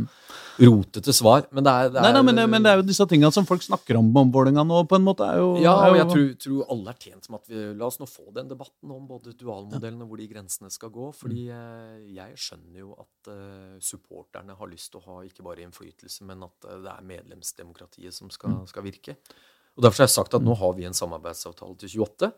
[0.63, 1.43] rotete svar.
[1.51, 3.47] Men det er, det er Nei, nei, men, men det er jo disse tingene som
[3.47, 5.27] folk snakker om om Vålerenga nå, på en måte.
[5.35, 5.49] jo...
[5.59, 8.29] Ja, og jeg tror, tror alle er tjent med at vi La oss nå få
[8.35, 11.11] den debatten om både dualmodellen og hvor de grensene skal gå.
[11.19, 15.65] Fordi eh, jeg skjønner jo at eh, supporterne har lyst til å ha ikke bare
[15.67, 19.19] innflytelse, men at eh, det er medlemsdemokratiet som skal, skal virke.
[19.75, 22.31] Og Derfor har jeg sagt at nå har vi en samarbeidsavtale til 28.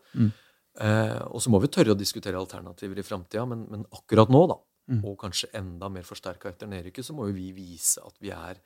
[0.80, 4.44] Eh, og så må vi tørre å diskutere alternativer i framtida, men, men akkurat nå,
[4.48, 4.56] da,
[5.06, 8.58] og kanskje enda mer forsterka etter nedrykket, så må jo vi vise at vi er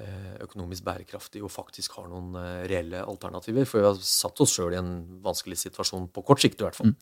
[0.00, 3.66] eh, økonomisk bærekraftige og faktisk har noen eh, reelle alternativer.
[3.68, 4.92] For vi har satt oss sjøl i en
[5.24, 6.94] vanskelig situasjon, på kort sikt i hvert fall.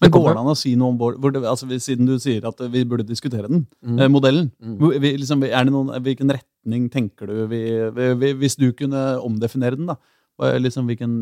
[0.00, 1.00] Men går det an å si noe om
[1.32, 4.52] det, altså, Siden du sier at vi burde diskutere den, eh, modellen.
[4.60, 4.78] Mm.
[5.00, 9.90] Vi, liksom, det noen, hvilken retning tenker du vi, vi, Hvis du kunne omdefinere den,
[9.92, 9.98] da?
[10.38, 10.52] Hva
[10.86, 11.14] vi kan,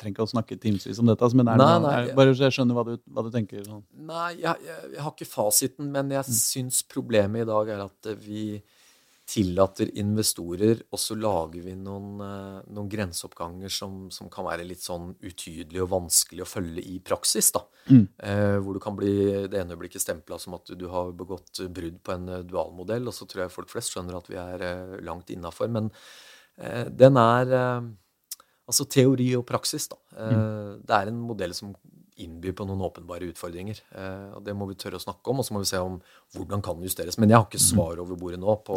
[0.00, 2.48] trenger ikke å snakke timevis om dette, altså, men er Nei, noe, er, bare så
[2.48, 3.62] jeg skjønner hva du, hva du tenker.
[3.62, 3.84] Sånn.
[4.08, 8.10] Nei, jeg, jeg, jeg har ikke fasiten, men jeg syns problemet i dag er at
[8.10, 8.44] eh, vi
[9.30, 14.82] tillater investorer, og så lager vi noen, eh, noen grenseoppganger som, som, kan være litt
[14.82, 17.52] sånn utydelige og vanskelig å følge i praksis.
[17.54, 17.62] da.
[17.90, 18.04] Mm.
[18.18, 19.14] Eh, hvor du kan bli
[19.50, 23.16] det ene øyeblikket stempla som at du har begått brudd på en eh, dualmodell, og
[23.16, 25.70] så tror jeg folk flest skjønner at vi er eh, langt innafor.
[25.70, 25.92] Men
[26.58, 27.90] eh, den er eh,
[28.70, 29.88] altså teori og praksis.
[29.90, 29.98] da.
[30.16, 30.84] Mm.
[30.86, 31.74] Det er en modell som
[32.20, 33.80] innbyr på noen åpenbare utfordringer.
[33.96, 36.00] Eh, og Det må vi tørre å snakke om, og så må vi se om
[36.36, 37.18] hvordan kan det justeres.
[37.20, 38.76] Men jeg har ikke svar over bordet nå på,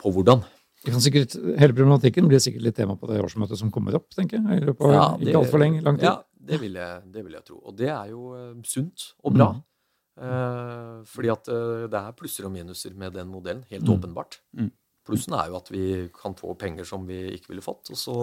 [0.00, 0.44] på hvordan.
[0.86, 4.74] Sikkert, hele problematikken blir sikkert litt tema på det årsmøtet som kommer opp, tenker jeg.
[4.78, 6.06] På, ja, det, ikke altfor lang tid.
[6.06, 6.18] Ja,
[6.52, 7.58] det vil, jeg, det vil, jeg, tro.
[7.64, 9.50] Og det er jo uh, sunt og bra.
[9.56, 9.64] Mm.
[10.16, 11.48] Eh, fordi at
[11.92, 13.94] det er plusser og minuser med den modellen, helt mm.
[13.96, 14.38] åpenbart.
[14.56, 14.70] Mm.
[15.06, 17.90] Plussen er jo at vi kan få penger som vi ikke ville fått.
[17.92, 18.16] Og så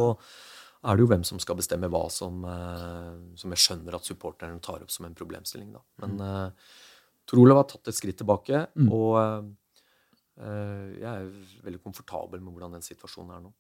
[0.84, 4.62] er det jo hvem som skal bestemme hva som, eh, som jeg skjønner at supporterne
[4.64, 5.72] tar opp som en problemstilling.
[5.76, 5.84] Da.
[6.04, 6.24] Men mm.
[6.24, 6.82] uh,
[7.30, 8.90] Tor Olav har tatt et skritt tilbake, mm.
[8.92, 11.32] og uh, jeg er
[11.64, 13.54] veldig komfortabel med hvordan den situasjonen er nå.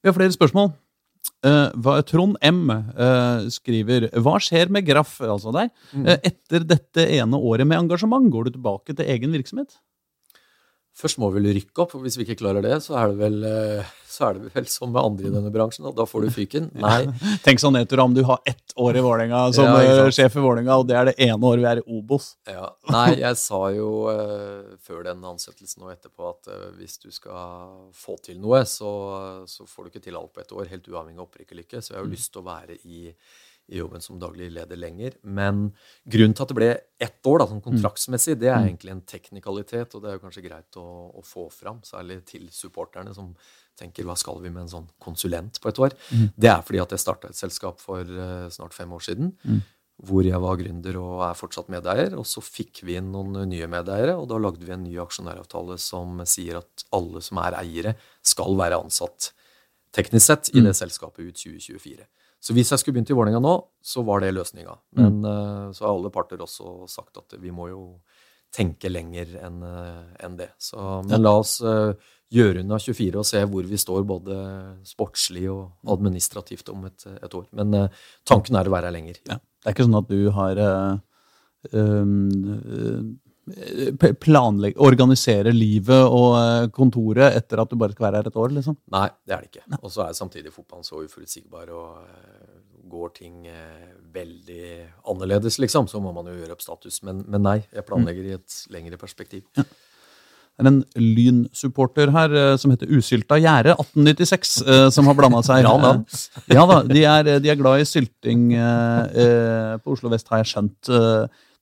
[0.00, 0.72] Vi har flere spørsmål.
[2.08, 2.70] Trond M
[3.52, 6.06] skriver Hva skjer med Graff, altså deg, mm.
[6.16, 8.28] etter dette ene året med engasjement?
[8.32, 9.76] Går du tilbake til egen virksomhet?
[11.00, 13.16] Først må vi vel rykke opp, og hvis vi ikke klarer det, så er det
[13.20, 16.26] vel, eh, så er det vel som med andre i denne bransjen, og da får
[16.26, 16.68] du fyken.
[16.76, 17.06] Nei.
[17.44, 20.44] Tenk sånn nedtur om du har ett år i Vålerenga som ja, eh, sjef i
[20.44, 22.30] Vålerenga, og det er det ene året vi er i Obos.
[22.50, 22.68] Ja.
[22.92, 27.70] Nei, jeg sa jo uh, før den ansettelsen og etterpå at uh, hvis du skal
[27.96, 28.92] få til noe, så,
[29.48, 31.80] så, får du ikke til alt på ett år, helt uavhengig av opprykk eller ikke.
[31.80, 32.18] Så jeg har jo mm.
[32.18, 33.06] lyst til å være i
[33.70, 35.16] i jobben som daglig leder lenger.
[35.22, 35.70] Men
[36.10, 38.68] grunnen til at det ble ett år da, sånn kontraktsmessig, det er mm.
[38.68, 42.48] egentlig en teknikalitet, og det er jo kanskje greit å, å, få fram, særlig til
[42.54, 43.32] supporterne som
[43.80, 45.96] tenker hva skal vi med en sånn konsulent på et år?
[46.10, 46.30] Mm.
[46.34, 49.32] Det er fordi at jeg starta et selskap for uh, snart fem år siden.
[49.46, 49.62] Mm.
[50.10, 52.14] Hvor jeg var gründer og er fortsatt medeier.
[52.16, 55.76] Og så fikk vi inn noen nye medeiere, og da lagde vi en ny aksjonæravtale
[55.80, 59.34] som sier at alle som er eiere, skal være ansatt
[59.96, 60.68] teknisk sett i mm.
[60.68, 62.06] det selskapet ut 2024.
[62.40, 63.52] Så hvis jeg skulle begynt i Vålerenga nå,
[63.84, 64.72] så var det løsninga.
[64.96, 65.26] Men mm.
[65.28, 67.82] uh, så har alle parter også sagt at vi må jo
[68.54, 70.48] tenke lenger enn uh, en det.
[70.58, 71.92] Så, men la oss uh,
[72.32, 74.38] gjøre unna 24 og se hvor vi står både
[74.88, 77.46] sportslig og administrativt om et, et år.
[77.58, 77.90] Men
[78.28, 79.20] tanken er å være her lenger.
[79.28, 79.40] Ja.
[79.60, 80.60] Det er ikke sånn at du har
[81.74, 82.20] um,
[84.20, 88.54] planlegge, organisere livet og kontoret etter at du bare skal være her et år?
[88.56, 88.76] liksom?
[88.92, 89.78] Nei, det er det ikke.
[89.80, 93.46] Og så er samtidig fotballen så uforutsigbar, og går ting
[94.14, 94.64] veldig
[95.10, 97.02] annerledes, liksom, så må man jo gjøre opp status.
[97.06, 99.46] Men, men nei, jeg planlegger i et lengre perspektiv.
[99.58, 99.66] Ja.
[100.60, 100.82] Det er en
[101.16, 104.56] Lyn-supporter her som heter Usylta gjerde 1896,
[104.92, 105.92] som har blanda seg ja, da.
[106.52, 108.50] ja da, de er, de er, glad i sylting
[109.80, 110.90] på Oslo vest, har jeg skjønt.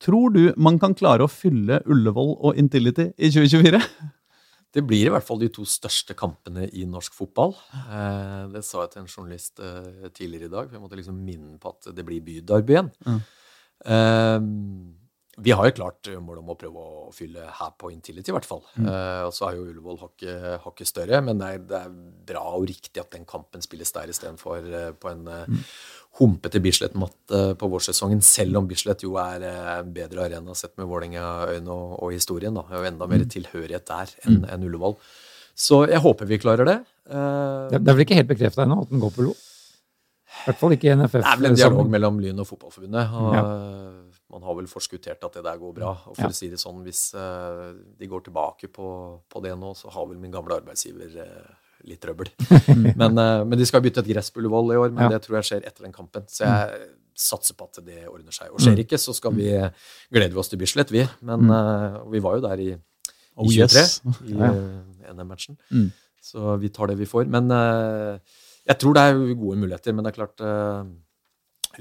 [0.02, 3.82] Tror du man kan klare å fylle Ullevål og Intility i 2024?
[4.76, 7.54] Det blir i hvert fall de to største kampene i norsk fotball.
[7.72, 10.68] Eh, det sa jeg til en journalist eh, tidligere i dag.
[10.68, 12.90] for Jeg måtte liksom minne på at det blir bydarby igjen.
[13.08, 13.22] Mm.
[15.38, 18.48] Vi har jo klart målet om å prøve å fylle her på Intility, i hvert
[18.48, 18.64] fall.
[18.74, 18.88] Mm.
[18.90, 21.92] Uh, og så er jo Ullevål hakket, hakket større, men det er, det er,
[22.28, 25.62] bra og riktig at den kampen spilles der istedenfor uh, på en uh, mm.
[26.18, 31.70] Humpete Bislett-matte på vårsesongen, selv om Bislett jo er en bedre arena sett med Vålerenga-øyne
[31.74, 32.54] og, og, historien.
[32.59, 33.33] da, og enda mer mm.
[33.35, 34.48] tilhørighet der enn mm.
[34.54, 34.98] en Ullevål.
[35.59, 36.78] Så jeg håper vi klarer det.
[37.09, 39.35] det, er vel ikke helt bekrefta ennå at den går på Lo?
[40.28, 41.18] I hvert fall ikke i NFF.
[41.18, 43.16] Det er vel en dialog mellom Lyn og Fotballforbundet.
[43.18, 43.46] og ja
[44.28, 45.94] man har vel forskuttert at det der går bra.
[46.11, 46.33] Og for ja.
[46.33, 48.88] å si det sånn, hvis de går tilbake på,
[49.24, 51.16] på, det nå, så har vel min gamle arbeidsgiver
[51.86, 52.30] litt trøbbel.
[53.00, 55.12] men, uh, men, de skal bytte et gress på Ullevål i år, men ja.
[55.14, 56.26] det tror jeg skjer etter den kampen.
[56.30, 56.96] Så jeg mm.
[57.28, 58.50] satser på at det ordner seg.
[58.52, 58.82] Og skjer mm.
[58.86, 59.48] ikke, så skal vi
[60.14, 61.04] glede oss til Bislett, vi.
[61.28, 63.98] Men uh, vi var jo der i, i 23 yes.
[64.26, 64.52] i ja.
[65.14, 65.58] NM-matchen.
[65.70, 65.90] Mm.
[66.28, 67.28] Så vi tar det vi får.
[67.30, 69.94] Men jeg tror det er gode muligheter.
[69.96, 70.42] Men det er klart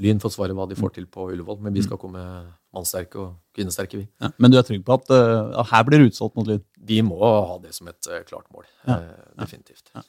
[0.01, 2.21] Lyn får svare hva de får til på Ullevål, men vi skal komme
[2.75, 4.05] mannsterke og kvinnesterke, vi.
[4.21, 6.61] Ja, men du er trygg på at uh, her blir det utsolgt mot Lyn?
[6.87, 8.67] Vi må ha det som et uh, klart mål.
[8.85, 8.99] Ja.
[9.01, 9.89] Uh, definitivt.
[9.95, 10.05] Ja.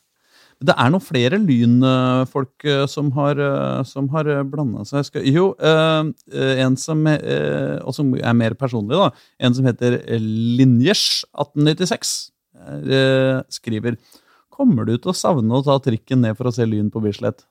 [0.59, 3.38] Det er noen flere Lyn-folk som har,
[3.87, 9.12] som har blanda seg skal, Jo, en som, og som er mer personlig, da.
[9.38, 12.11] En som heter Linjers1896,
[13.55, 14.01] skriver
[14.51, 17.46] Kommer du til å savne å ta trikken ned for å se Lyn på Bislett?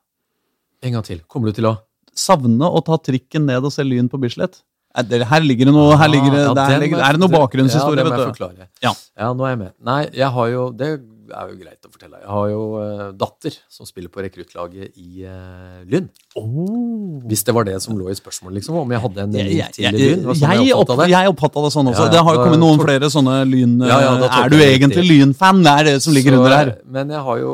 [0.83, 1.23] En gang til.
[1.31, 1.77] Kommer du til å
[2.17, 4.61] savne å ta trikken ned og se Lyn på Bislett.
[4.97, 8.01] Her ligger det noe, her ligger det, ja, der, er det noe bakgrunnshistorie.
[8.01, 8.69] Ja, det må jeg forklare.
[8.81, 8.93] Ja.
[9.19, 9.73] ja, nå er jeg med.
[9.85, 10.89] Nei, jeg har jo Det
[11.33, 12.19] er jo greit å fortelle.
[12.21, 16.07] Jeg har jo uh, datter som spiller på rekruttlaget i uh, Lyn.
[16.39, 17.19] Oh.
[17.27, 19.87] Hvis det var det som lå i spørsmålet, liksom, om jeg hadde en Jeg, til
[19.87, 20.25] jeg, Lyn.
[20.31, 22.07] jeg, jeg oppfatta det sånn også.
[22.07, 23.77] Ja, det har jo kommet noen tor- flere sånne lyn...
[23.87, 25.63] Ja, ja, er du egentlig lynfan?
[25.65, 26.73] Det er det som ligger Så, under her.
[26.97, 27.53] Men jeg har jo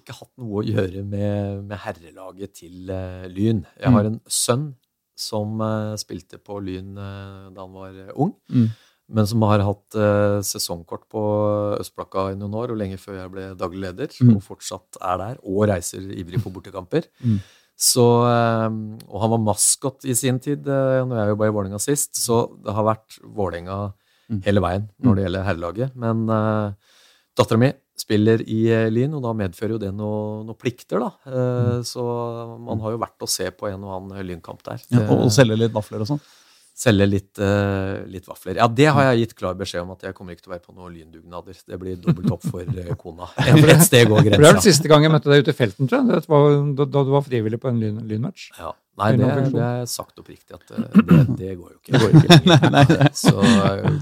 [0.00, 3.64] ikke hatt noe å gjøre med, med herrelaget til uh, Lyn.
[3.80, 3.94] Jeg Mm.
[4.00, 4.64] har en sønn
[5.14, 8.32] som uh, spilte på Lyn uh, da han var eh, ung.
[8.50, 8.72] Mm.
[9.08, 11.22] Men som har hatt eh, sesongkort på
[11.82, 14.14] Østblakka i noen år, og lenge før jeg ble daglig leder.
[14.24, 14.36] Mm.
[14.38, 17.10] Og fortsatt er der, og reiser ivrig på bortekamper.
[17.24, 17.38] Mm.
[17.74, 18.70] Så, eh,
[19.10, 22.44] og han var maskot i sin tid eh, når jeg jobba i Vålerenga sist, så
[22.62, 23.92] det har vært Vålerenga
[24.24, 24.38] Mm.
[24.40, 25.96] hele veien når det gjelder herrelaget.
[26.00, 26.94] Men eh,
[27.36, 27.68] dattera mi
[28.00, 31.10] spiller i eh, Lyn, og da medfører jo det noen noe plikter, da.
[31.28, 32.00] Eh, Så
[32.64, 34.80] man har jo vært å se på en og annen Lynkamp der.
[34.88, 36.22] Ja, og, og selge litt vafler og sånn.
[36.74, 38.56] Selge litt, uh, litt vafler.
[38.58, 40.64] Ja, det har jeg gitt klar beskjed om at jeg kommer ikke til å være
[40.64, 41.54] på noen lyndugnader.
[41.70, 43.28] Det blir dobbelt opp for uh, kona.
[43.46, 44.40] Et sted går grensa.
[44.42, 46.24] Det er den siste gang jeg møtte deg ute i felten, tror jeg.
[46.34, 48.48] Var, da, da du var frivillig på en lyn, lynmatch.
[48.58, 48.72] Ja.
[48.98, 51.98] Nei, det, det er sagt oppriktig at eh, det, det går jo ikke.
[51.98, 52.36] Går ikke.
[52.52, 53.08] Nei, nei.
[53.24, 53.32] Så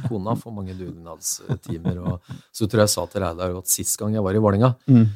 [0.09, 2.01] kona får mange dugnadstimer.
[2.09, 4.73] Og så tror jeg jeg sa til Reidar at sist gang jeg var i Vålerenga,
[4.93, 5.07] Mm.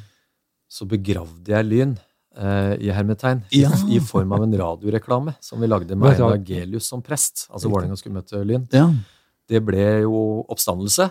[0.69, 1.93] så begravde jeg Lyn
[2.37, 3.71] i hermetegn i, Ja.
[3.89, 6.37] i form av en radioreklame som vi lagde med Einar?
[6.45, 7.47] Gelius som prest.
[7.49, 8.67] Altså Vålerenga skulle møte Lyn.
[8.71, 8.91] Ja.
[9.49, 11.09] Det ble jo oppstandelse.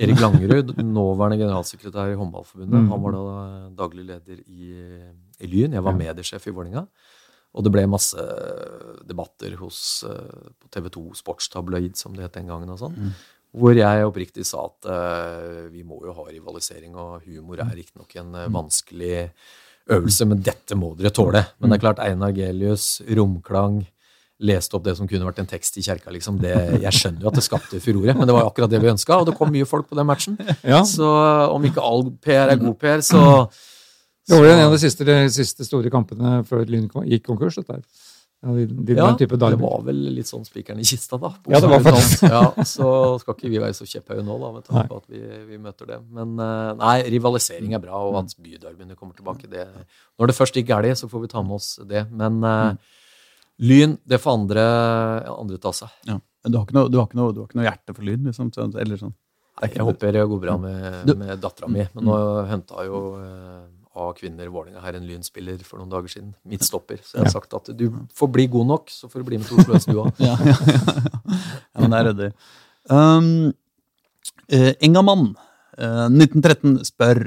[0.00, 2.88] Erik Langerud, nåværende generalsekretær i Håndballforbundet, Mm.
[2.90, 3.24] han var da
[3.84, 4.72] daglig leder i,
[5.38, 5.72] i Lyn.
[5.76, 6.86] Jeg var mediesjef i Vålerenga.
[7.54, 8.16] Og det ble masse
[9.06, 12.96] debatter hos eh, på TV 2 Sportstabloid, som det het den gangen, og sånn.
[12.96, 13.12] Mm.
[13.56, 18.14] Hvor jeg oppriktig sa at uh, vi må jo ha rivalisering, og humor er riktignok
[18.20, 18.36] en Mm.
[18.46, 19.30] uh, vanskelig
[19.90, 21.40] øvelse, men dette må dere tåle.
[21.58, 23.80] Men det er klart, Einar Gelius, romklang,
[24.40, 26.38] leste opp det som kunne vært en tekst i kjerka, liksom.
[26.40, 28.88] Det, jeg skjønner jo at det skapte furore, men det var jo akkurat det vi
[28.92, 30.38] ønska, og det kom mye folk på den matchen.
[30.72, 33.20] Ja, Så eh, om ikke all PR er god PR, så
[34.30, 37.58] Det var jo en av de siste, de siste store kampene før Lyn gikk konkurs.
[37.58, 37.82] dette her.
[38.40, 41.34] Ja, de, de, Ja, den type det var vel litt sånn spikeren i kista, da.
[41.52, 42.22] Ja, det var faktisk.
[42.24, 45.20] Ja, så skal ikke vi være så kjepphøye nå, da, med tanke på at vi,
[45.50, 45.98] vi møter det.
[46.16, 49.66] Men eh, nei, rivalisering er bra, og at byderbyene kommer tilbake, det
[50.16, 52.06] Når det først gikk galt, så får vi ta med oss det.
[52.08, 52.80] Men mm.
[53.60, 54.64] Lyn, det får andre,
[55.34, 55.92] andre ta seg.
[56.08, 56.16] Ja.
[56.40, 58.08] Men du har, ikke noe, du, har ikke noe, du har ikke noe hjerte for
[58.08, 58.22] lyn?
[58.30, 59.12] Liksom, sånn- eller sånn.
[59.60, 61.84] Nei, Jeg håper det går bra med, med dattera mi.
[61.92, 62.16] Men nå
[62.48, 63.02] henta jo
[63.94, 66.34] eh, A kvinner Vålerenga her en Lyn-spiller for noen dager siden.
[66.46, 67.00] Midtstopper.
[67.02, 69.48] Så jeg har sagt at du får bli god nok, så får du bli med
[69.48, 70.12] til Oslo S, du òg.
[70.22, 70.80] Ja, ja, ja.
[71.74, 72.30] ja, men det er ryddig.
[72.90, 73.52] Um,
[74.50, 75.32] eh, Engamann,
[75.78, 77.24] eh, 1913, spør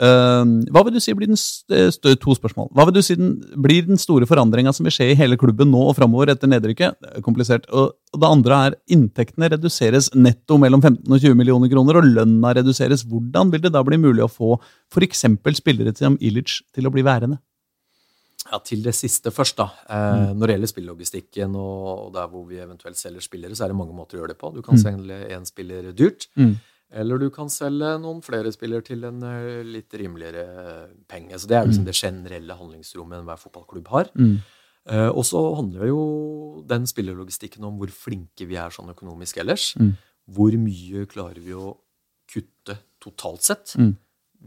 [0.00, 2.70] Hva vil du si blir den st st To spørsmål.
[2.72, 5.68] Hva vil du si den, blir den store forandringa som vil skje i hele klubben
[5.70, 6.96] nå og framover etter nedrykket?
[7.18, 7.68] Er komplisert.
[7.68, 12.08] Og, og det andre er inntektene reduseres netto mellom 15 og 20 millioner kroner, og
[12.16, 13.04] lønna reduseres.
[13.04, 14.56] Hvordan vil det da bli mulig å få
[14.90, 15.26] f.eks.
[15.60, 17.38] spillere som Ilic til å bli værende?
[18.50, 19.68] Ja, Til det siste først, da.
[19.86, 23.70] Eh, Når det gjelder spillelogistikken og, og der hvor vi eventuelt selger spillere, så er
[23.70, 24.50] det mange måter å gjøre det på.
[24.56, 24.82] Du kan Mm.
[24.82, 26.56] selge én spiller dyrt, Mm.
[26.90, 31.38] Eller du kan selge noen flere spillere til en eh, litt rimeligere eh, penge.
[31.38, 34.10] Så det er liksom det generelle handlingsrommet enhver fotballklubb har.
[34.18, 34.40] Mm.
[34.90, 36.02] Eh, og så handler jo
[36.66, 39.70] den spillerlogistikken om hvor flinke vi er sånn økonomisk ellers.
[39.78, 39.94] Mm.
[40.34, 41.76] Hvor mye klarer vi å
[42.30, 43.76] kutte totalt sett?
[43.78, 43.94] Mm.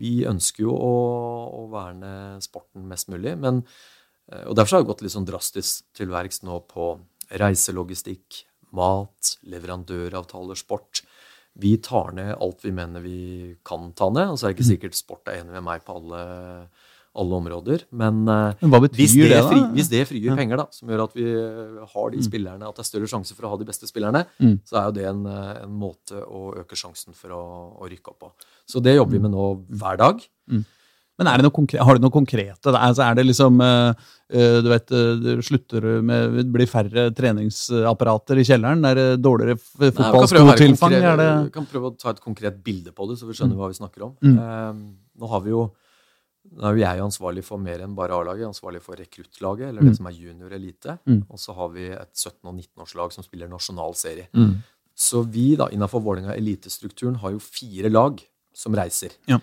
[0.04, 0.94] Vi ønsker jo å,
[1.64, 3.66] å verne sporten mest mulig, men
[4.48, 6.94] Og derfor har vi gått litt sånn drastisk til verks nå på
[7.38, 8.38] reiselogistikk,
[8.72, 11.04] mat, leverandøravtaler, sport.
[11.60, 14.32] Vi tar ned alt vi mener vi kan ta ned.
[14.34, 16.22] Og så er det ikke sikkert sport er enig med meg på alle,
[17.16, 17.84] alle områder.
[17.94, 20.38] Men eh, Men hvis det, det, fri, hvis det frigjør Ja.
[20.40, 23.36] penger, da, som gjør at vi eh, har de spillerne, at det er større sjanse
[23.38, 24.60] for å ha de beste spillerne, Mm.
[24.66, 27.44] så er jo det en, eh, en måte å øke sjansen for å,
[27.82, 28.32] å rykke opp på.
[28.66, 29.46] Så det jobber vi med nå
[29.78, 30.26] hver dag.
[31.20, 32.72] Men det noe konkre- har du noe konkrete?
[32.74, 33.94] Altså, er det liksom eh,
[34.34, 38.82] eh, Du vet, du det slutter med Det blir færre treningsapparater i kjelleren?
[38.90, 40.90] Er det dårligere fotballskotilfang?
[40.90, 43.56] konkret- det Vi kan prøve å ta et konkret bilde på det, så vi skjønner
[43.56, 44.16] hva vi snakker om.
[44.24, 44.38] Mm.
[44.40, 44.74] Eh,
[45.22, 45.72] nå har vi jo
[46.54, 48.46] nå er jo jeg ansvarlig for mer enn bare A-laget.
[48.50, 49.88] Ansvarlig for rekruttlaget, eller Mm.
[49.90, 51.00] det som er junior elite.
[51.08, 51.24] Mm.
[51.30, 54.28] Og så har vi et 17- og 19-årslag som spiller nasjonal serie.
[54.36, 54.58] Mm.
[54.96, 58.20] Så vi da, innenfor Vålerenga elitestrukturen har jo fire lag
[58.54, 59.12] som reiser.
[59.28, 59.40] Ja.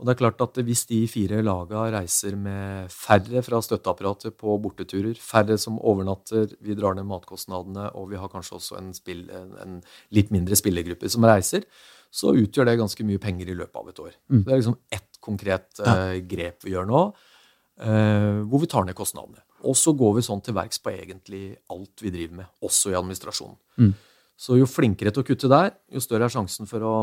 [0.00, 4.54] Og det er klart at hvis de fire laga reiser med færre fra støtteapparatet på
[4.64, 9.26] borteturer, færre som overnatter, vi drar ned matkostnadene, og vi har kanskje også en, spill,
[9.36, 9.76] en, en
[10.16, 11.68] litt mindre spillergruppe som reiser,
[12.10, 14.16] så utgjør det ganske mye penger i løpet av et år.
[14.32, 14.40] Mm.
[14.40, 17.06] Så det er liksom ett konkret uh, grep vi gjør nå,
[17.84, 19.44] uh, hvor vi tar ned kostnadene.
[19.68, 22.96] Og så går vi sånn til verks på egentlig alt vi driver med, også i
[22.96, 23.60] administrasjonen.
[23.84, 23.92] Mm.
[24.40, 26.94] Så jo flinkere til å kutte der, jo større er sjansen for å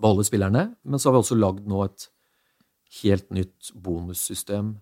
[0.00, 0.74] beholde spillerne.
[0.84, 2.08] Men så har vi også lagd nå et
[3.02, 4.76] helt nytt bonussystem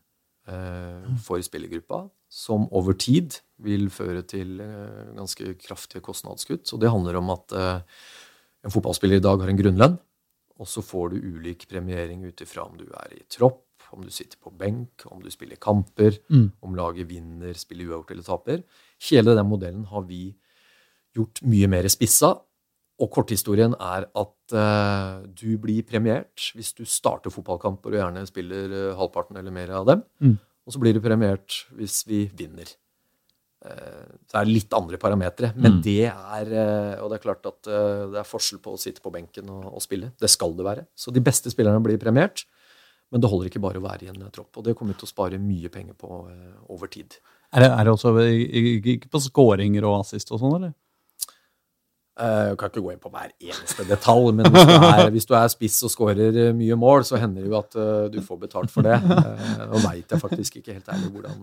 [0.48, 6.66] eh, for spillergruppa, som over tid vil føre til eh, ganske kraftige kostnadskutt.
[6.74, 7.82] Og det handler om at eh,
[8.64, 9.98] en fotballspiller i dag har en grunnlønn,
[10.60, 14.12] og så får du ulik premiering ut ifra om du er i tropp, om du
[14.14, 16.46] sitter på benk, om du spiller kamper, Mm.
[16.64, 18.62] om laget vinner, spiller uavgjort eller taper.
[19.10, 20.34] Hele den modellen har vi
[21.16, 22.38] gjort mye mer spissa.
[23.00, 28.74] Og korthistorien er at uh, du blir premiert hvis du starter fotballkamper og gjerne spiller
[28.76, 30.04] uh, halvparten eller mer av dem.
[30.20, 30.36] Mm.
[30.66, 32.68] Og så blir du premiert hvis vi vinner.
[33.64, 35.54] Uh, så er det litt andre parametere.
[35.56, 35.82] Men Mm.
[35.82, 39.48] det er Og det er klart at det er forskjell på å sitte på benken
[39.50, 40.12] og, og spille.
[40.20, 40.86] Det skal det være.
[40.94, 42.44] Så de beste spillerne blir premiert.
[43.10, 44.56] Men det holder ikke bare å være i en tropp.
[44.56, 46.28] Og det kommer vi til å spare mye penger på
[46.68, 47.18] over tid.
[47.52, 48.14] Er det, er det også
[48.96, 50.72] ikke på skåringer og assist og sånn, eller?
[52.20, 55.26] Eh, Jeg kan ikke gå inn på hver eneste detalj, men hvis du er, hvis
[55.30, 58.18] du er spiss og skårer eh, mye mål, så hender det jo at eh, du
[58.26, 58.98] får betalt for det.
[59.70, 61.38] Nå veit jeg faktisk ikke helt ærlig hvordan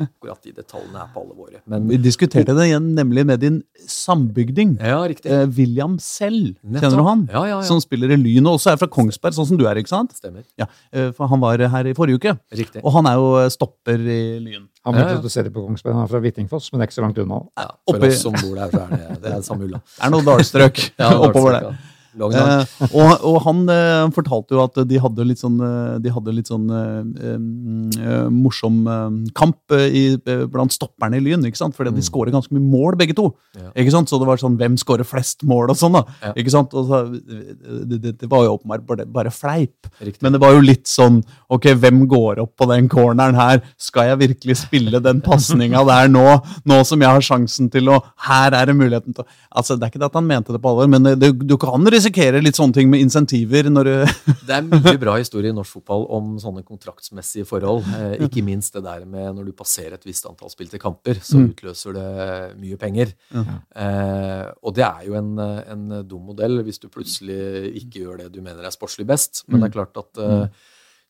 [0.00, 1.60] akkurat de detaljene her på alle våre.
[1.70, 4.76] Men Vi diskuterte det igjen nemlig med din sambygding.
[4.80, 5.30] ja, riktig.
[5.30, 6.56] Eh, William selv.
[6.62, 6.82] Nettopp.
[6.82, 7.28] kjenner du han?
[7.32, 7.62] Ja, ja, ja.
[7.62, 10.12] Som spiller i Lyn, og også er fra Kongsberg, sånn som du er, ikke sant?
[10.18, 10.44] Stemmer.
[10.58, 12.82] Ja, eh, for han var her i forrige uke, Riktig.
[12.84, 14.68] og han er jo eh, stopper i Lyn.
[14.84, 15.16] Han Ja, ble ja.
[15.18, 17.40] produsert på Kongsberg, han er fra Hvittingfoss, men det er ikke så langt unna.
[17.56, 19.80] Ja, for oppi- oss som bor der, så er det, det er samme ulla.
[19.84, 20.84] Det er noe dalstrøk
[21.28, 21.78] oppover der.
[22.14, 26.34] Eh, og, og han eh, fortalte jo at de hadde litt sånn, eh, de hadde
[26.36, 30.04] litt sånn eh, eh, morsom eh, kamp eh, i,
[30.50, 31.74] blant stopperne i Lyn, ikke sant?
[31.74, 33.26] fordi de skårer ganske mye mål, begge to.
[33.58, 33.72] Ja.
[33.82, 34.10] Ikke sant?
[34.10, 36.04] Så det var sånn, hvem skårer flest mål og sånn da.
[36.22, 36.32] Ja.
[36.38, 36.74] Ikke sant?
[36.74, 39.90] Så, det, det, det var jo åpenbart bare, bare fleip.
[39.98, 40.22] Riktig.
[40.24, 41.20] Men det var jo litt sånn,
[41.52, 43.62] ok, hvem går opp på den corneren her?
[43.80, 46.24] Skal jeg virkelig spille den pasninga der nå,
[46.70, 49.88] nå som jeg har sjansen til å, her er det muligheten til å, altså det
[49.88, 52.03] er ikke det at han mente det på alvor, men det, du kan risikere
[52.44, 53.94] litt sånne ting med insentiver når du,
[54.48, 57.84] Det er mye bra historie i norsk fotball om sånne kontraktsmessige forhold.
[57.96, 61.38] Eh, ikke minst det der med når du passerer et visst antall spilte kamper, så
[61.40, 61.48] Mm.
[61.54, 63.14] utløser det mye penger.
[63.34, 68.32] Eh, og det er jo en, en dum modell hvis du plutselig ikke gjør det
[68.34, 69.44] du mener er sportslig best.
[69.48, 70.46] Men det er klart at eh,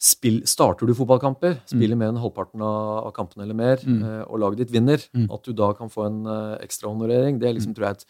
[0.05, 4.25] spill, starter du fotballkamper, spiller mer enn halvparten av, kampene eller mer, mm.
[4.29, 7.57] og laget ditt vinner, at du da kan få en eh, ekstra honorering, det er
[7.57, 8.07] liksom, tror jeg, et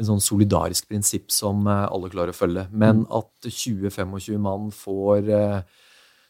[0.00, 2.66] en sånn solidarisk prinsipp som eh, alle klarer å følge.
[2.72, 5.58] Men at 20-25 mann får eh,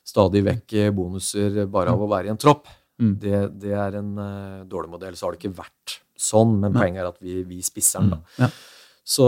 [0.05, 2.67] stadig vekk eh, bonuser bare av å være i en tropp,
[3.03, 3.15] Mm.
[3.19, 4.11] det, det er en
[4.69, 5.15] dårlig modell.
[5.17, 8.13] Så har det ikke vært sånn, men poenget er at vi, vi spisser den.
[8.13, 8.19] da.
[8.45, 8.49] Ja.
[9.03, 9.25] Så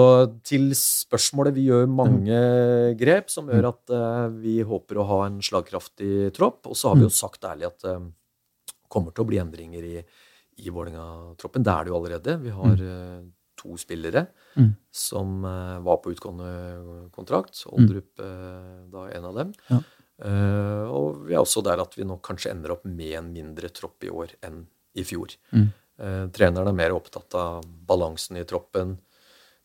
[0.47, 2.37] til spørsmålet Vi gjør mange
[3.01, 3.95] grep som gjør at
[4.37, 6.68] vi håper å ha en slagkraftig tropp.
[6.70, 7.97] Og så har vi jo sagt ærlig at det
[8.93, 9.97] kommer til å bli endringer i,
[10.62, 11.64] i Vålerenga-troppen.
[11.66, 12.37] Det er det jo allerede.
[12.45, 12.85] Vi har
[13.64, 14.70] to spillere Mm.
[14.92, 17.64] som eh, var på utgående kontrakt.
[17.66, 19.54] Oldrup eh, da en av dem.
[19.66, 19.80] Ja.
[20.14, 23.66] Uh, og vi er også der at vi nok kanskje ender opp med en mindre
[23.74, 24.60] tropp i år enn
[24.94, 25.34] i fjor.
[25.50, 25.64] Mm.
[25.98, 28.94] Uh, treneren er mer opptatt av balansen i troppen,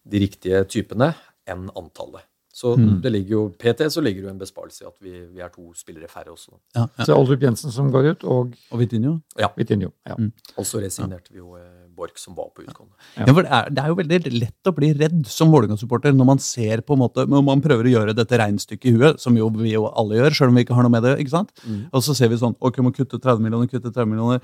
[0.09, 1.11] de riktige typene,
[1.45, 2.25] enn antallet.
[2.59, 2.99] Så Mm.
[3.01, 5.47] det ligger jo, PT så ligger det jo en besparelse i at vi, vi er
[5.53, 6.57] to spillere færre også.
[6.75, 7.05] ja, ja.
[7.07, 9.21] Så Oldrup Jensen som går ut, og Og Vitinho.
[9.39, 9.47] Ja.
[9.55, 9.93] Vitinho.
[10.05, 10.15] Ja.
[10.57, 12.95] Og så resignerte vi jo eh, Borch, som var på utgående.
[13.17, 16.25] Ja, for det er, det er jo veldig lett å bli redd som Vålerenga-supporter når
[16.33, 19.35] man ser på en måte, når man prøver å gjøre dette regnestykket i huet, som
[19.39, 21.17] jo vi jo alle gjør, selv om vi ikke har noe med det.
[21.19, 21.51] ikke sant?
[21.93, 24.39] Og så ser vi sånn Ok, må kutte 30 millioner, kutte 30 millioner.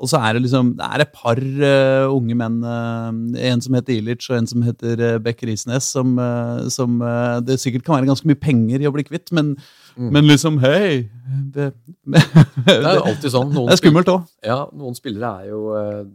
[0.00, 3.12] Og så er det liksom, det er et par uh, unge menn, uh,
[3.52, 6.98] en som heter Ilic og en som heter uh, Beck Risnes, som, uh, som
[7.44, 9.54] det sikkert kan være ganske mye penger i å bli kvitt, men,
[9.96, 11.10] men liksom, hei
[11.54, 11.68] det,
[12.08, 13.52] Det er jo alltid sånn.
[13.54, 14.24] Noen det er skummelt òg.
[14.44, 15.60] Ja, noen spillere er jo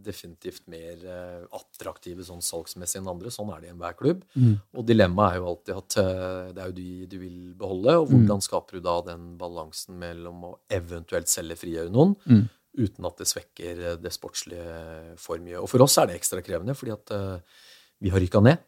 [0.04, 1.00] definitivt mer
[1.56, 3.32] attraktive sånn salgsmessig enn andre.
[3.34, 4.26] Sånn er det i enhver klubb.
[4.76, 5.98] Og dilemmaet er jo alltid at
[6.54, 10.44] det er jo de du vil beholde, og hvordan skaper du da den balansen mellom
[10.52, 12.18] å eventuelt selge frigjøre noen,
[12.78, 15.60] uten at det svekker eh, det sportslige for mye.
[15.62, 17.62] Og for oss er det ekstra krevende, fordi at eh,
[18.06, 18.66] vi har rykka ned.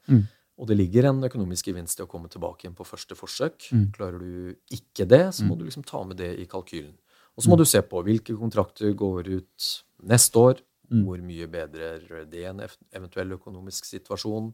[0.60, 3.70] Og det ligger en økonomisk gevinst i å komme tilbake igjen på første forsøk.
[3.96, 6.98] Klarer du ikke det, så må du liksom ta med det i kalkylen.
[7.38, 9.70] Og så må du se på hvilke kontrakter går ut
[10.12, 10.60] neste år.
[11.06, 14.52] Hvor mye bedrer det en eventuell økonomisk situasjon?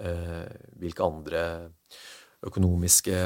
[0.00, 1.42] Eh, hvilke andre
[2.46, 3.16] økonomiske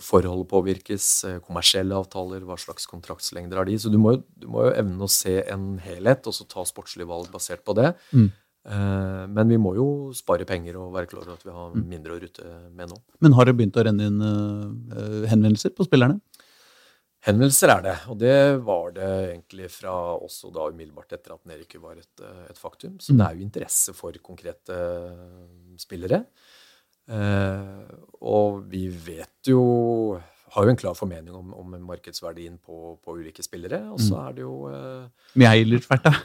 [0.00, 1.08] forhold påvirkes?
[1.28, 2.44] eh, Kommersielle avtaler?
[2.48, 3.76] Hva slags kontraktslengder har de?
[3.78, 7.08] Så du må, du må jo evne å se en helhet, og så ta sportslige
[7.10, 7.92] valg basert på det.
[8.14, 12.14] Eh, Men vi må jo spare penger og være klar over at vi har mindre
[12.16, 13.00] å rutte med nå.
[13.20, 16.20] Men har det begynt å renne inn eh, henvendelser på spillerne?
[17.22, 21.82] Henvendelser er det, og det var det egentlig fra også da umiddelbart etter at nedrykket
[21.82, 22.96] var et, eh, et faktum.
[22.98, 26.24] Så det er jo interesse for konkrete eh, spillere.
[27.12, 29.62] Eh, og vi vet jo
[30.52, 33.80] har jo en klar formening om, om markedsverdien på, på, ulike spillere.
[33.94, 35.06] Og så er det jo eh.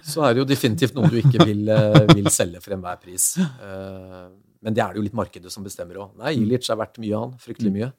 [0.03, 3.35] Så er det jo definitivt noe du ikke vil, eh, vil selge for enhver pris.
[3.39, 4.25] Eh,
[4.65, 6.17] men det er det jo litt markedet som bestemmer òg.
[6.19, 7.39] Nei, Ilic er verdt mye, han.
[7.39, 7.93] Fryktelig mye.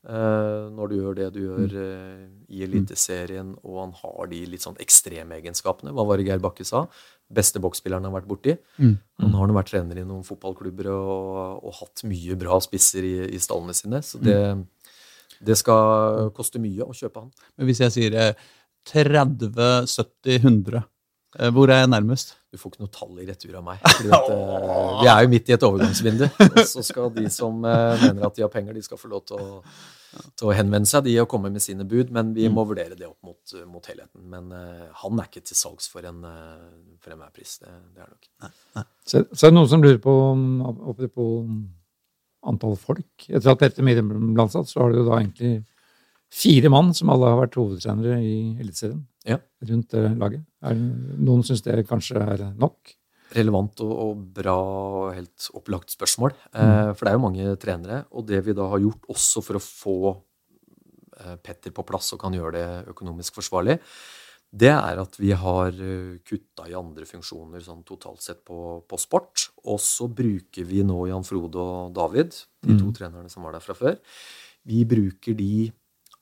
[0.00, 4.64] Uh, når du gjør det du gjør uh, i Eliteserien, og han har de litt
[4.64, 5.92] sånn ekstremegenskapene.
[5.92, 6.86] Hva var det Geir Bakke sa?
[7.30, 8.56] Beste boksspilleren han har vært borti.
[8.82, 8.94] Mm.
[9.22, 13.16] Han har nå vært trener i noen fotballklubber og, og hatt mye bra spisser i,
[13.36, 14.02] i stallene sine.
[14.06, 14.38] Så det,
[15.38, 17.30] det skal koste mye å kjøpe han.
[17.54, 18.48] Men hvis jeg sier eh,
[18.90, 19.52] 30,
[19.86, 20.88] 70, 100, eh,
[21.54, 22.32] hvor er jeg nærmest?
[22.50, 23.78] Du får ikke noe tall i retur av meg.
[23.86, 26.24] Fordi at, eh, vi er jo midt i et overgangsvindu.
[26.50, 29.22] Og så skal de som eh, mener at de har penger, de skal få lov
[29.28, 29.60] til å,
[30.34, 32.10] til å henvende seg de og komme med sine bud.
[32.16, 34.24] Men vi må vurdere det opp mot, mot helheten.
[34.32, 37.60] Men eh, han er ikke til salgs for en, eh, for enhver pris.
[37.62, 38.88] Det, det er det nok.
[39.06, 41.46] Så, så er det noen som lurer på om- apropos
[42.50, 43.28] antall folk.
[43.28, 45.60] Etter at dette ansatt, så har du jo da egentlig
[46.30, 49.36] fire mann som alle har vært hovedtrenere i Eliteserien Ja.
[49.68, 50.44] rundt det laget.
[50.64, 50.78] Er,
[51.20, 52.96] noen syns det kanskje er nok.
[53.30, 56.32] relevant og, og bra og helt opplagt spørsmål.
[56.50, 58.00] Eh, for det er jo mange trenere.
[58.10, 59.98] Og det vi da har gjort også for å få
[61.20, 63.78] eh, Petter på plass og kan gjøre det økonomisk forsvarlig,
[64.50, 65.76] det er at vi har
[66.26, 69.44] kutta i andre funksjoner sånn totalt sett på, på sport.
[69.70, 72.34] Og så bruker vi nå Jan Frode og David,
[72.66, 74.00] de to trenerne som var der fra før.
[74.66, 75.70] Vi bruker de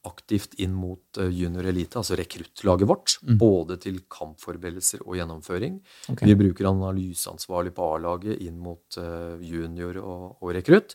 [0.07, 3.17] aktivt inn mot eh, junior elite, altså rekruttlaget vårt.
[3.41, 5.79] Både til kampforberedelser og gjennomføring.
[6.13, 6.29] Okay.
[6.31, 10.95] Vi bruker analyseansvarlig på A-laget inn mot eh, junior og, og rekrutt.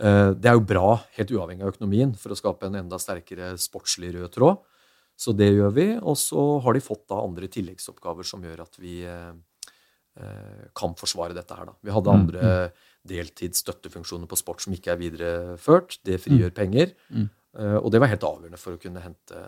[0.00, 3.54] Eh, det er jo bra, helt uavhengig av økonomien, for å skape en enda sterkere
[3.60, 4.62] sportslig rød tråd.
[5.14, 5.88] Så det gjør vi.
[6.02, 9.04] Og så har de fått da andre tilleggsoppgaver som gjør at vi
[10.74, 11.66] kan forsvare dette her.
[11.66, 11.72] Da.
[11.82, 12.50] Vi hadde andre
[13.10, 15.96] deltidsstøttefunksjoner på sport som ikke er videreført.
[16.06, 16.92] Det frigjør penger.
[17.58, 19.42] Eh, og det var helt avgjørende for å kunne hente,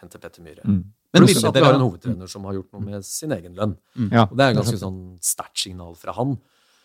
[0.00, 0.64] hente Petter Myhre.
[0.66, 0.80] Mm.
[1.14, 3.76] Men Pluss at vi har en hovedtrener som har gjort noe med sin egen lønn.
[4.10, 6.36] Ja, Og det er et ganske sånn sterkt signal fra han.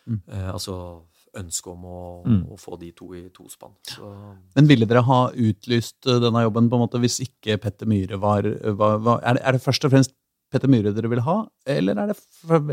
[0.07, 1.01] Eh, altså
[1.37, 2.41] ønsket om å, Mm.
[2.51, 3.71] å få de to i tospann.
[3.87, 7.87] Så Men ville dere ha utlyst eh, denne jobben på en måte hvis ikke Petter
[7.87, 8.43] Myhre var,
[8.75, 10.11] var, var er, det, er det først og fremst
[10.51, 12.17] Petter Myhre dere vil ha, eller er det,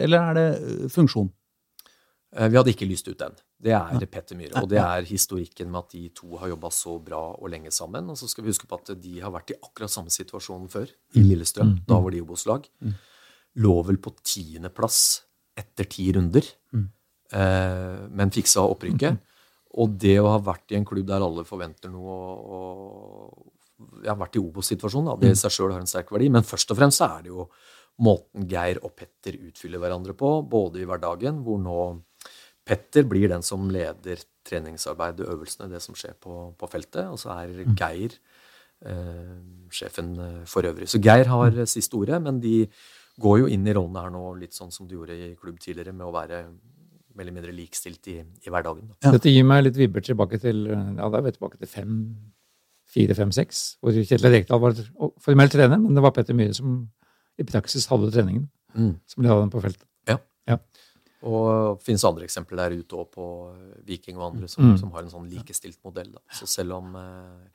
[0.02, 1.30] eller er det eh, funksjon?
[2.36, 3.36] Eh, vi hadde ikke lyst ut den.
[3.58, 4.62] Det er Petter Myhre.
[4.62, 8.10] Og det er historikken med at de to har jobba så bra og lenge sammen.
[8.12, 10.90] Og så skal vi huske på at de har vært i akkurat samme situasjon før,
[11.18, 11.80] i Lillestrøm.
[11.88, 12.68] Da var de Obos-lag.
[13.58, 15.00] Lå vel på tiendeplass
[15.58, 19.18] etter ti runder, eh, men fiksa opprykket.
[19.78, 22.18] Og det å ha vært i en klubb der alle forventer noe
[22.58, 23.54] og,
[24.02, 26.26] Jeg har vært i Obos-situasjonen, det i seg sjøl har en sterk verdi.
[26.34, 27.44] Men først og fremst så er det jo
[28.02, 31.76] måten Geir og Petter utfyller hverandre på, både i hverdagen, hvor nå
[32.68, 37.06] Petter blir den som leder treningsarbeidet, øvelsene, det som skjer på, på feltet.
[37.08, 38.14] Og så er Geir
[38.84, 39.36] eh,
[39.74, 40.88] sjefen eh, for øvrig.
[40.92, 42.66] Så Geir har eh, siste ordet, men de
[43.18, 45.96] går jo inn i rollene her nå litt sånn som de gjorde i klubb tidligere,
[45.96, 46.42] med å være
[47.18, 48.92] mer eller mindre likstilt i, i hverdagen.
[48.92, 48.98] Da.
[49.08, 49.14] Ja.
[49.16, 51.96] Dette gir meg litt vibber tilbake til ja, da er vi tilbake til fem,
[52.88, 54.78] fire, fem, seks, hvor Kjetil Rekdal var
[55.24, 56.78] formelt trener, men det var Petter Myhre som
[57.38, 58.46] i praksis hadde treningen,
[58.76, 58.98] Mm.
[59.08, 59.87] som leda den på feltet.
[61.26, 64.78] Og det finnes andre eksempler der ute òg, på eh, Viking og andre, som, Mm.
[64.78, 66.12] som har en sånn likestilt modell.
[66.12, 66.20] Da.
[66.32, 67.48] Så selv om eh,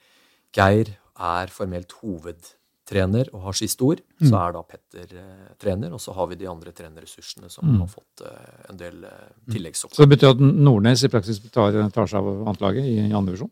[0.54, 6.02] Geir er formelt hovedtrener og har siste ord, så er da Petter eh, trener, og
[6.04, 7.80] så har vi de andre trenerressursene som Mm.
[7.80, 12.06] har fått eh, en del eh, Så det betyr at Nordnes i praksis tar, tar
[12.08, 13.52] seg av annetlaget i, i andre divisjon?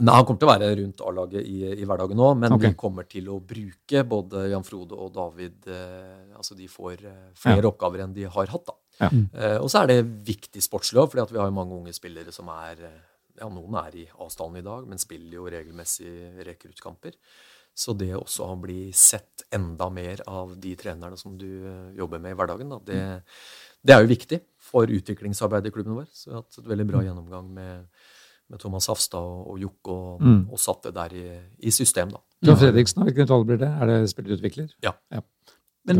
[0.00, 2.68] Nei, Han kommer til å være rundt A-laget i, i hverdagen nå, men okay.
[2.72, 7.30] vi kommer til å bruke både Jan Frode og David eh, Altså de får eh,
[7.38, 7.70] flere Ja.
[7.70, 8.74] oppgaver enn de har hatt, da.
[9.00, 9.10] Ja.
[9.12, 12.32] Uh, og så er det viktig sportslig òg, for vi har jo mange unge spillere
[12.32, 13.02] som er eh,
[13.36, 16.08] Ja, noen er i A-stallen i dag, men spiller jo regelmessig
[16.46, 17.12] rekruttkamper.
[17.76, 22.22] Så det også å bli sett enda mer av de trenerne som du eh, jobber
[22.24, 23.00] med i hverdagen, da, det,
[23.84, 24.38] det er jo viktig
[24.70, 26.06] for utviklingsarbeidet i klubben vår.
[26.16, 27.84] Så vi har hatt et veldig bra gjennomgang med,
[28.48, 30.40] med Thomas Hafstad og, og Jokke, og, Mm.
[30.48, 31.26] og satt det der i,
[31.68, 32.22] i system, da.
[32.56, 33.68] Fredriksen, hvilken rolle blir det?
[33.68, 34.72] Er det spillerutvikler?
[34.88, 34.96] Ja.
[35.12, 35.20] Ja.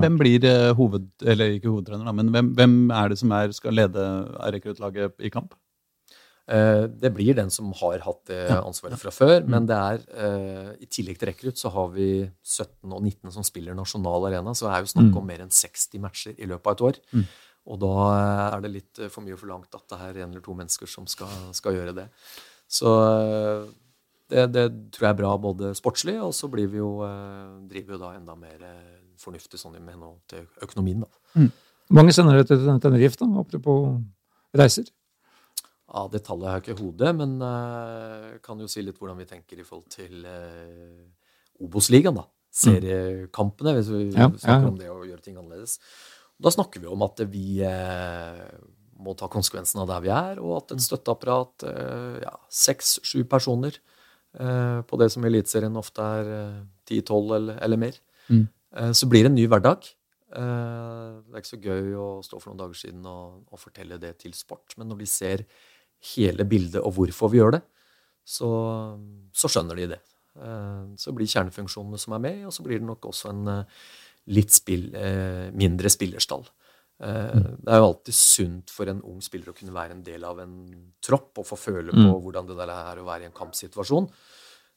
[0.03, 1.07] Hvem blir eh, hoved...
[1.23, 4.03] Eller ikke hovedtrener, da, men hvem, hvem er det som er, skal lede
[4.57, 5.55] rekruttlaget i kamp?
[6.49, 10.73] Eh, Det blir den som har hatt det ansvaret fra før, men det er eh,
[10.83, 14.67] i tillegg til rekrutt så har vi 17 og 19 som spiller nasjonal arena, så
[14.67, 17.01] det er jo snakk om mer enn 60 matcher i løpet av et år.
[17.67, 17.95] Og da
[18.55, 21.33] er det litt for mye forlangt at det er en eller to mennesker som skal,
[21.53, 22.05] skal gjøre det.
[22.71, 22.87] Så
[24.31, 26.93] det, det tror jeg er bra både sportslig, og så blir vi jo,
[27.67, 28.63] driver vi jo da enda mer
[29.23, 31.47] fornuftig sånn i henhold til økonomien, da.
[31.95, 34.01] Mange sender det til Tenerife, da, apropos
[34.57, 34.89] reiser.
[35.87, 39.21] Ja, Det tallet har jeg ikke i hodet, men uh, kan jo si litt hvordan
[39.21, 41.05] vi tenker i forhold til uh,
[41.63, 42.17] Obos-ligaen.
[42.19, 42.25] da.
[42.57, 44.71] Seriekampene, hvis vi Ja, snakker ja.
[44.73, 45.79] om det å gjøre ting annerledes.
[46.43, 48.41] Da snakker vi om at vi eh,
[49.01, 51.65] må ta konsekvensen av der vi er, og at et støtteapparat,
[52.25, 53.77] ja, seks-sju personer
[54.41, 56.31] eh, på det som i Eliteserien ofte er
[56.89, 58.49] ti-tolv eller, eller mer, Mm.
[58.77, 59.87] Eh, så blir det en ny hverdag.
[60.37, 63.99] Eh, det er ikke så gøy å stå for noen dager siden og, og fortelle
[64.03, 65.47] det til sport, men når de ser
[66.15, 67.63] hele bildet og hvorfor vi gjør det,
[68.27, 68.49] så,
[69.33, 70.01] så skjønner de det.
[70.37, 73.65] Eh, Så blir kjernefunksjonene som er med, og så blir det nok også en
[74.27, 74.89] litt spill,
[75.55, 76.43] mindre spillerstall.
[76.99, 80.25] Eh, Det er jo alltid sunt for en ung spiller å kunne være en del
[80.27, 80.57] av en
[81.05, 82.23] tropp og få føle på Mm.
[82.25, 84.11] hvordan det der er å være i en kampsituasjon.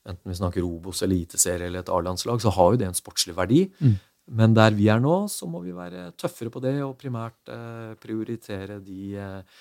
[0.07, 3.65] Enten vi snakker Obos, eliteserie eller et A-landslag, så har jo det en sportslig verdi.
[3.83, 3.97] Mm.
[4.39, 7.95] Men der vi er nå, så må vi være tøffere på det og primært eh,
[8.01, 9.59] prioritere de eh,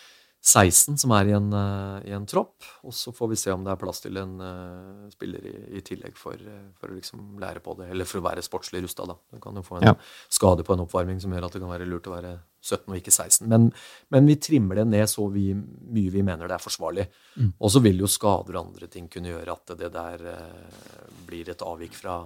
[0.49, 2.65] 16 som er i en, eh, i en tropp.
[2.89, 5.83] Og så får vi se om det er plass til en uh, spiller i, i
[5.85, 7.91] tillegg for, eh, for å liksom lære på det.
[7.93, 9.19] Eller for å være sportslig rusta, da.
[9.35, 9.95] Du kan jo få en Ja.
[10.33, 12.97] skade på en oppvarming som gjør at det kan være lurt å være 17 og
[12.97, 13.49] ikke 16.
[13.49, 13.69] Men,
[14.11, 17.09] men vi trimmer det ned så vi, mye vi mener det er forsvarlig.
[17.37, 17.53] Mm.
[17.61, 21.53] Og så vil jo skader og andre ting kunne gjøre at det der uh, blir
[21.53, 22.23] et avvik fra,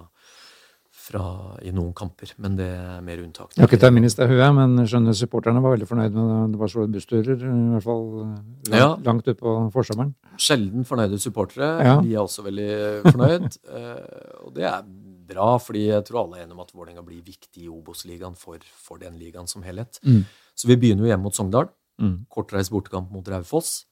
[1.03, 1.21] fra
[1.67, 2.31] i noen kamper.
[2.39, 3.51] Men det er mer unntak.
[3.57, 6.59] Jeg har ikke terminist i huet, men skjønner supporterne var veldig fornøyd med det.
[6.61, 8.87] Var så bussturer, i hvert fall langt, Ja.
[9.03, 10.13] langt utpå forsommeren.
[10.39, 11.71] Sjelden fornøyde supportere.
[11.83, 11.97] Ja.
[12.01, 12.69] De er også veldig
[13.11, 13.49] fornøyd.
[13.73, 14.83] Eh, og det er
[15.27, 18.57] bra, fordi jeg tror alle er enige om at Vålerenga blir viktig i Obos-ligaen for,
[18.75, 19.97] for den ligaen som helhet.
[20.05, 20.23] Mm.
[20.55, 21.69] Så vi begynner jo hjemme mot Sogndal.
[22.01, 22.25] Mm.
[22.29, 23.85] Kortreist bortekamp mot Raufoss.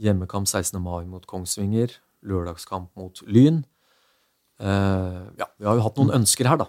[0.00, 0.80] Hjemmekamp 16.
[0.82, 1.94] mai mot Kongsvinger.
[2.26, 3.62] Lørdagskamp mot Lyn.
[4.62, 6.68] Eh, ja, vi har jo hatt noen ønsker her, da.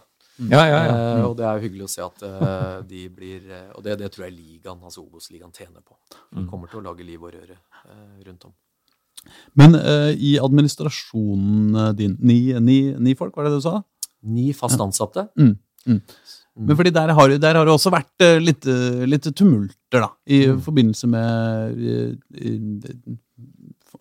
[0.49, 0.93] Ja, ja, ja.
[1.19, 3.43] Eh, og det er jo hyggelig å se at eh, de blir
[3.77, 5.93] Og det, det tror jeg ligaen, altså Obos-ligaen tjener på.
[6.33, 6.47] De Mm.
[6.49, 7.57] kommer til å lage liv og røre
[8.25, 8.53] rundt om.
[9.55, 13.81] Men uh, i administrasjonen din ni, ni, ni folk, var det det du sa?
[14.23, 15.27] Ni fast ansatte.
[15.37, 15.53] Mm.
[15.85, 15.99] Mm.
[16.57, 16.65] Mm.
[16.67, 18.65] Men fordi der har, der har det også vært litt,
[19.09, 20.09] litt tumulter, da.
[20.27, 20.59] I Mm.
[20.65, 21.95] forbindelse med i,
[22.37, 23.17] i-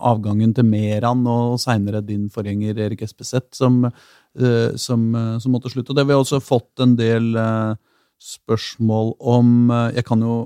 [0.03, 5.73] avgangen til Meran og seinere din forgjenger Erik Espeseth, som, eh, som, eh, som måtte
[5.73, 5.91] slutte.
[5.91, 7.75] Og det har vi også fått en del eh,
[8.23, 10.37] spørsmål om Jeg kan jo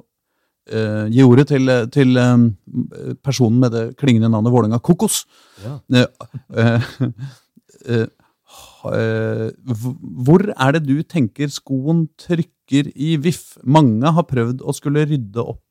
[0.73, 2.37] uh, gi ordet til, til eh,
[3.25, 5.25] personen med det klingende navnet Vålerenga Kokos.
[5.65, 5.79] Ja.
[6.51, 6.81] Uh,
[7.91, 8.07] uh,
[10.27, 13.57] Hvor er det du tenker skoen trykker i VIF?
[13.65, 15.66] Mange har prøvd å skulle rydde opp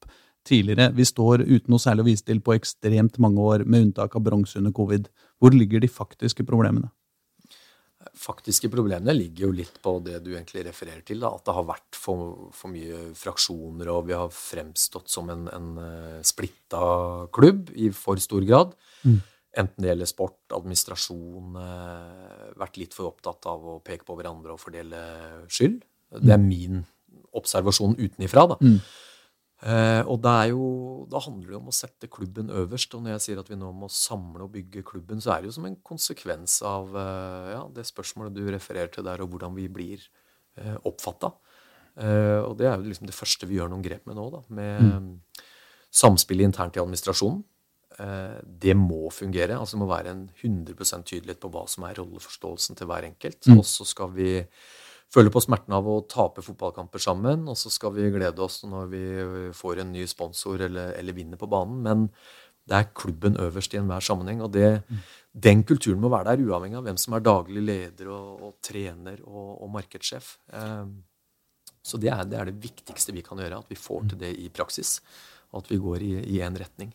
[0.45, 0.91] tidligere.
[0.95, 4.25] Vi står uten noe særlig å vise til på ekstremt mange år, med unntak av
[4.27, 5.09] bronse under covid.
[5.41, 6.91] Hvor ligger de faktiske problemene?
[8.15, 11.21] faktiske problemene ligger jo litt på det du egentlig refererer til.
[11.23, 15.47] Da, at det har vært for, for mye fraksjoner, og vi har fremstått som en,
[15.51, 16.83] en eh, splitta
[17.35, 18.75] klubb i for stor grad.
[19.03, 19.19] Mm.
[19.55, 24.53] Enten det gjelder sport, administrasjon eh, Vært litt for opptatt av å peke på hverandre
[24.55, 24.99] og fordele
[25.51, 25.81] skyld.
[26.15, 26.85] Det er min
[27.35, 28.45] observasjon utenifra.
[28.53, 28.59] da.
[28.63, 28.77] Mm.
[29.63, 30.65] Eh, og det er jo,
[31.09, 32.93] da handler det om å sette klubben øverst.
[32.97, 35.51] Og når jeg sier at vi nå må samle og bygge klubben, så er det
[35.51, 39.55] jo som en konsekvens av eh, ja, det spørsmålet du refererer til der, og hvordan
[39.57, 40.03] vi blir
[40.59, 41.33] eh, oppfatta.
[41.95, 44.45] Eh, og det er jo liksom det første vi gjør noen grep med nå, da.
[44.55, 45.43] Med
[45.95, 47.43] samspillet internt i administrasjonen.
[47.99, 49.57] Eh, det må fungere.
[49.57, 53.47] altså Det må være en 100% tydelighet på hva som er rolleforståelsen til hver enkelt.
[53.47, 53.59] Mm.
[53.59, 54.31] Og så skal vi
[55.15, 58.89] føle på smerten av å tape fotballkamper sammen, og så skal vi glede oss når
[58.91, 59.03] vi
[59.55, 61.79] får en ny sponsor eller, eller vinner på banen.
[61.85, 62.07] Men
[62.65, 64.41] det er klubben øverst i enhver sammenheng.
[64.45, 64.81] Og det,
[65.31, 69.21] den kulturen må være der, uavhengig av hvem som er daglig leder og, og trener
[69.25, 70.31] og, og markedssjef.
[70.57, 70.87] Eh,
[71.85, 74.33] så det er, det er det viktigste vi kan gjøre, at vi får til det
[74.41, 74.97] i praksis.
[75.53, 76.91] Og at vi går i én retning.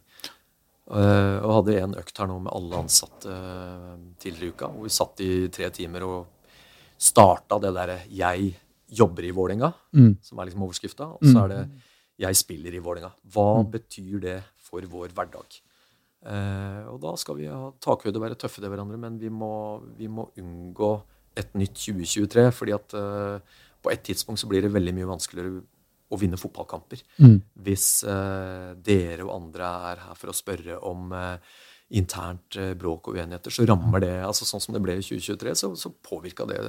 [0.91, 4.89] Eh, og hadde en økt her nå med alle ansatte eh, tidligere i uka, hvor
[4.89, 6.39] vi satt i tre timer og
[7.01, 8.55] starta det derre 'jeg
[8.92, 10.16] jobber i Vålerenga', Mm.
[10.22, 11.44] som er liksom overskrifta, og så Mm.
[11.44, 11.70] er det
[12.18, 13.12] 'jeg spiller i Vålerenga'.
[13.32, 13.70] Hva Mm.
[13.70, 15.61] betyr det for vår hverdag?
[16.26, 19.80] Eh, og da skal vi ha takhøyde og være tøffe til hverandre, men vi må,
[19.96, 21.03] vi må unngå
[21.36, 23.40] et nytt 2023, fordi at eh,
[23.82, 25.62] på et tidspunkt så blir det veldig mye vanskeligere
[26.12, 27.40] å vinne fotballkamper Mm.
[27.62, 31.38] hvis eh, dere og andre er her for å spørre om eh,
[31.91, 35.55] internt eh, bråk og uenigheter, så rammer det altså Sånn som det ble i 2023,
[35.59, 36.61] så, så påvirka det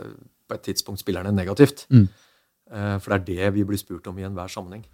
[0.50, 1.86] på et tidspunkt spillerne negativt.
[1.94, 2.08] Mm.
[2.72, 4.86] Eh, for det er det vi blir spurt om i enhver sammenheng.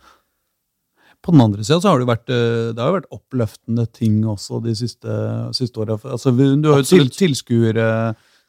[1.24, 4.62] På den andre sida så har det vært, eh, det har vært oppløftende ting også
[4.66, 5.20] de siste,
[5.58, 5.98] siste åra.
[6.04, 7.88] Altså, du har jo til, tilskuere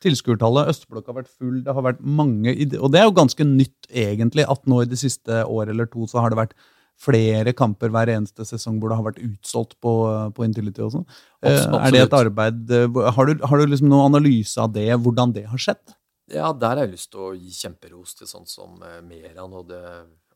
[0.05, 0.71] tilskuertallet.
[0.73, 1.61] Østblokka har vært full.
[1.65, 4.99] Det har vært mange Og det er jo ganske nytt, egentlig, at nå i det
[5.01, 6.55] siste året eller to så har det vært
[6.99, 9.93] flere kamper hver eneste sesong hvor det har vært utsolgt på,
[10.35, 11.07] på Intility og sånn.
[11.47, 14.89] Eh, Er det et arbeid eh, Har du, har du liksom noen analyse av det,
[14.99, 15.95] hvordan det har skjedd?
[16.35, 19.71] Ja, der har jeg lyst til å gi kjemperos til sånn som eh, Meran og
[19.71, 19.85] det,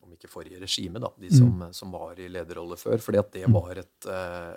[0.07, 3.03] om ikke forrige regime, da, de som, som var i lederrolle før.
[3.03, 4.09] Fordi at det var et,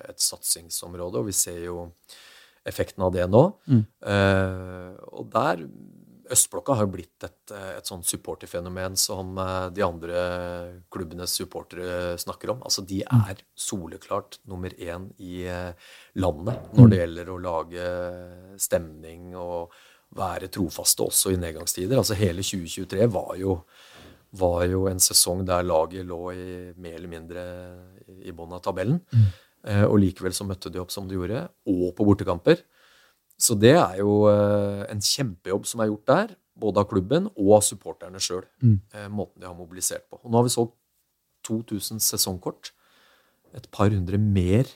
[0.09, 1.89] et satsingsområde, og vi ser jo
[2.65, 3.43] effekten av det nå.
[3.69, 5.65] Eh, og der
[6.31, 10.21] Østblokka har jo blitt et, eh, et sånn supporterfenomen som eh, de andre
[10.93, 12.63] klubbenes supportere snakker om.
[12.65, 15.73] Altså, de er soleklart nummer én i eh,
[16.21, 17.89] landet når det gjelder å lage
[18.61, 19.75] stemning og
[20.15, 21.99] være trofaste også i nedgangstider.
[21.99, 23.59] Altså, hele 2023 var jo,
[24.39, 26.45] var jo en sesong der laget lå i,
[26.79, 27.49] mer eller mindre
[28.25, 29.01] i bånn av tabellen.
[29.65, 32.61] Eh, og likevel så møtte de opp som de gjorde, og på bortekamper.
[33.37, 37.57] Så det er jo eh, en kjempejobb som er gjort der, både av klubben og
[37.57, 38.45] av supporterne sjøl.
[38.63, 38.79] Mm.
[39.11, 40.21] måten de har mobilisert på.
[40.23, 40.77] Og nå har vi solgt
[41.47, 42.71] 2000 sesongkort.
[43.55, 44.69] Et par hundre mer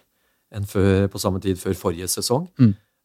[0.55, 2.49] enn før, på samme tid før forrige sesong.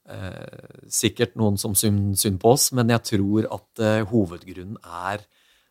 [0.05, 5.25] Eh, sikkert noen som synd, synd på oss, men jeg tror at eh, hovedgrunnen er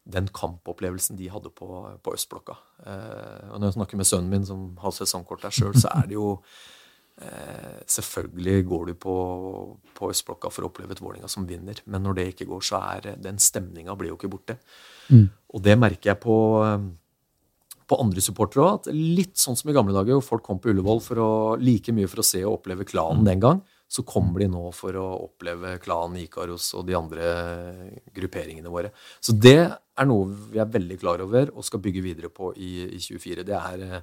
[0.09, 1.67] den kampopplevelsen de hadde på,
[2.03, 2.55] på Østblokka.
[2.83, 6.09] Eh, og når jeg snakker med sønnen min, som har sesongkort der sjøl, så er
[6.09, 6.51] det jo Eh,
[7.21, 9.15] selvfølgelig går du på,
[9.93, 12.81] på Østblokka for å oppleve et Vålerenga som vinner, men når det ikke går, så
[12.81, 14.57] er eh, den stemninga blir jo ikke borte.
[15.53, 16.87] Og det merker jeg på, eh,
[17.89, 18.89] på andre supportere òg.
[18.93, 21.29] Litt sånn som i gamle dager, hvor folk kom på Ullevål for å,
[21.61, 23.61] like mye for å se og oppleve klanen den gang,
[23.93, 27.29] så kommer de nå for å oppleve klanen Ikaros og de andre
[28.15, 28.89] grupperingene våre.
[29.21, 32.87] Så det er noe vi er veldig klar over og skal bygge videre på i,
[32.97, 33.45] i 24.
[33.45, 33.99] Det er eh,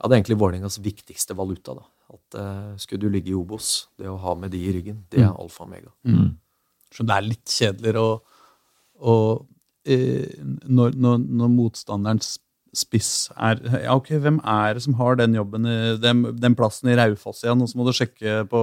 [0.00, 1.76] ja, det er egentlig Vålerengas viktigste valuta.
[1.76, 1.84] da.
[2.10, 5.22] At uh, Skulle du ligge i Obos, det å ha med de i ryggen, det
[5.22, 5.92] er alfa og mega.
[6.90, 8.14] Så det er litt kjedeligere å,
[8.98, 9.14] å
[9.86, 12.32] eh, når, når, når motstanderens
[12.76, 16.90] spiss er Ja, ok, hvem er det som har den jobben, i, den, den plassen
[16.92, 17.62] i Raufoss igjen?
[17.64, 18.60] Og så må du sjekke på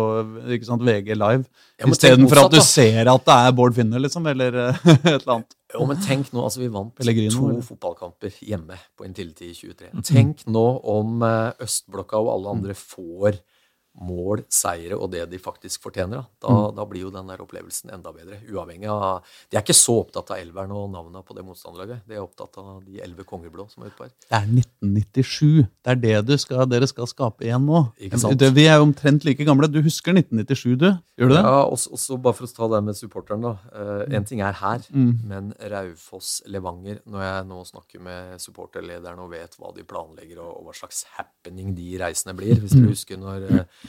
[0.56, 1.46] ikke sant, VG Live.
[1.84, 2.66] Istedenfor at du da.
[2.66, 5.58] ser at det er Bård Finner, liksom, eller eh, et eller annet.
[5.74, 7.66] Jo, men tenk nå, altså Vi vant Pellegrino, to eller?
[7.68, 9.92] fotballkamper hjemme på Intility i 23.
[10.08, 13.42] Tenk nå om eh, Østblokka og alle andre får
[13.98, 16.26] mål, seire og det de faktisk fortjener.
[16.42, 18.40] Da, da, da blir jo den der opplevelsen enda bedre.
[18.52, 22.04] Uavhengig av De er ikke så opptatt av elveren og navnene på det motstanderlaget.
[22.08, 24.14] De er opptatt av de elleve kongeblå som er utpå her.
[24.28, 25.68] Det er 1997.
[25.68, 27.84] Det er det du skal, dere skal skape igjen nå.
[28.08, 28.38] Ikke sant?
[28.40, 29.70] Det, vi er jo omtrent like gamle.
[29.72, 30.90] Du husker 1997, du?
[31.18, 31.44] Gjør du det?
[31.44, 33.56] Ja, også, også bare for å ta det med supporteren, da.
[33.74, 39.32] Eh, en ting er her, men Raufoss, Levanger Når jeg nå snakker med supporterlederen og
[39.34, 43.20] vet hva de planlegger, og, og hva slags happening de reisene blir Hvis du husker
[43.22, 43.87] når, eh,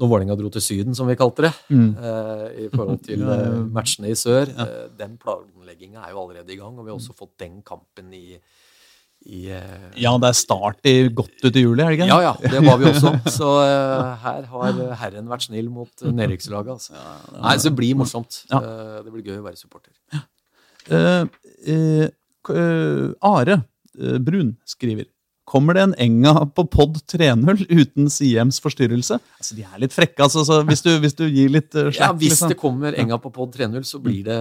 [0.00, 4.12] når Vålerenga dro til Syden, som vi kalte det, eh, i forhold til eh, matchene
[4.12, 4.48] i sør.
[4.48, 8.08] Eh, den planlegginga er jo allerede i gang, og vi har også fått den kampen
[8.16, 8.38] i,
[9.28, 12.08] i eh, Ja, det er start i godt ut i juli, er det ikke?
[12.08, 13.12] ja, ja, det var vi også.
[13.38, 16.72] Så eh, her har Herren vært snill mot uh, nedrykkslaget.
[16.78, 16.96] Altså.
[17.36, 18.44] Nei, så det blir morsomt.
[18.48, 18.64] Ja.
[19.04, 19.92] Det blir gøy å være supporter.
[20.88, 21.24] Eh,
[21.68, 22.08] eh,
[23.20, 23.62] Are
[24.24, 25.04] Brun skriver
[25.50, 29.18] Kommer det en Enga på pod 3.0 uten Siems forstyrrelse?
[29.40, 30.44] Altså, De er litt frekke, altså.
[30.46, 32.52] Så hvis, du, hvis du gir litt uh, Ja, Hvis liksom.
[32.52, 34.38] det kommer Enga på pod 3.0, så blir det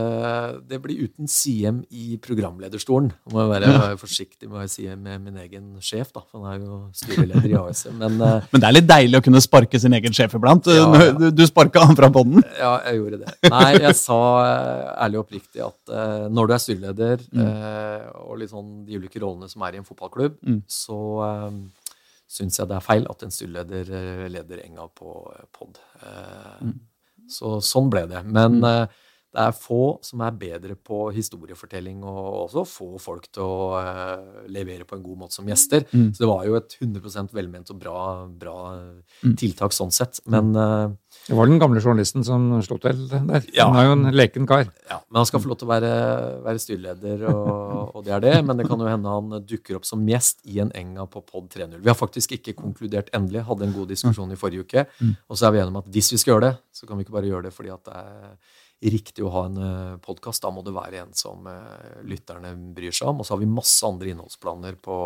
[0.69, 3.09] Det blir uten Siem i programlederstolen.
[3.09, 3.87] Nå må jeg være, ja.
[3.99, 6.21] forsiktig med å si med min egen sjef, da.
[6.29, 7.97] For han er jo styreleder i ASM.
[7.99, 10.69] Men eh, Men det er litt deilig å kunne sparke sin egen sjef iblant.
[10.69, 11.09] Ja, ja.
[11.17, 12.45] Du, du sparka han fra bånden.
[12.59, 13.35] Ja, jeg gjorde det.
[13.49, 18.39] Nei, jeg sa eh, ærlig og oppriktig at eh, når du er styreleder, eh, og
[18.43, 20.37] litt sånn de ulike rollene som er i en fotballklubb,
[20.69, 21.51] så uh,
[22.29, 25.79] syns jeg det er feil at en styreleder eh, leder Enga på uh, pod.
[26.05, 26.65] Eh,
[27.29, 28.23] Så sånn ble det.
[28.25, 28.85] Men eh,
[29.29, 34.45] det er få som er bedre på historiefortelling, og også få folk til å uh,
[34.49, 35.85] levere på en god måte som gjester.
[36.13, 37.99] Så det var jo et 100% velment og bra,
[38.41, 38.55] bra
[39.37, 40.21] tiltak sånn sett.
[40.25, 40.87] Men eh,
[41.29, 43.43] Det var den gamle journalisten som slo til der.
[43.53, 43.67] Ja.
[43.69, 44.63] Han er jo en leken kar.
[44.89, 45.89] Ja, men han skal få lov til å være,
[46.41, 48.31] være styreleder, og, og det er det.
[48.47, 51.51] Men det kan jo hende han dukker opp som gjest i en Enga på pod
[51.53, 51.75] 3.0.
[51.77, 53.43] Vi har faktisk ikke konkludert endelig.
[53.45, 54.87] Hadde en god diskusjon i forrige uke.
[55.29, 57.05] Og så er vi enige om at hvis vi skal gjøre det, så kan vi
[57.05, 59.61] ikke bare gjøre det fordi at det er riktig å ha en
[60.01, 60.41] podkast.
[60.41, 63.21] Da må det være en som eh, lytterne bryr seg om.
[63.21, 64.97] Og så har vi masse andre innholdsplaner på,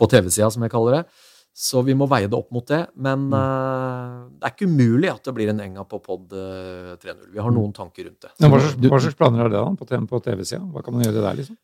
[0.00, 1.04] på TV-sida, som jeg kaller det.
[1.52, 2.86] Så vi må veie det opp mot det.
[2.96, 7.26] Men eh, det er ikke umulig at det blir en Enga på pod eh, 3.0.
[7.34, 8.30] Vi har noen tanker rundt det.
[8.40, 10.62] Men hva, slags, hva slags planer er det da på, TV på TV-sida?
[10.72, 11.58] Hva kan man gjøre der, liksom?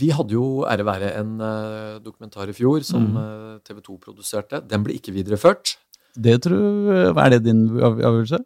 [0.00, 4.58] Vi hadde jo ære være en uh, dokumentar i fjor som eh, TV 2 produserte.
[4.68, 5.76] Den ble ikke videreført.
[6.18, 8.40] Det tror jeg, Er det din avgjørelse?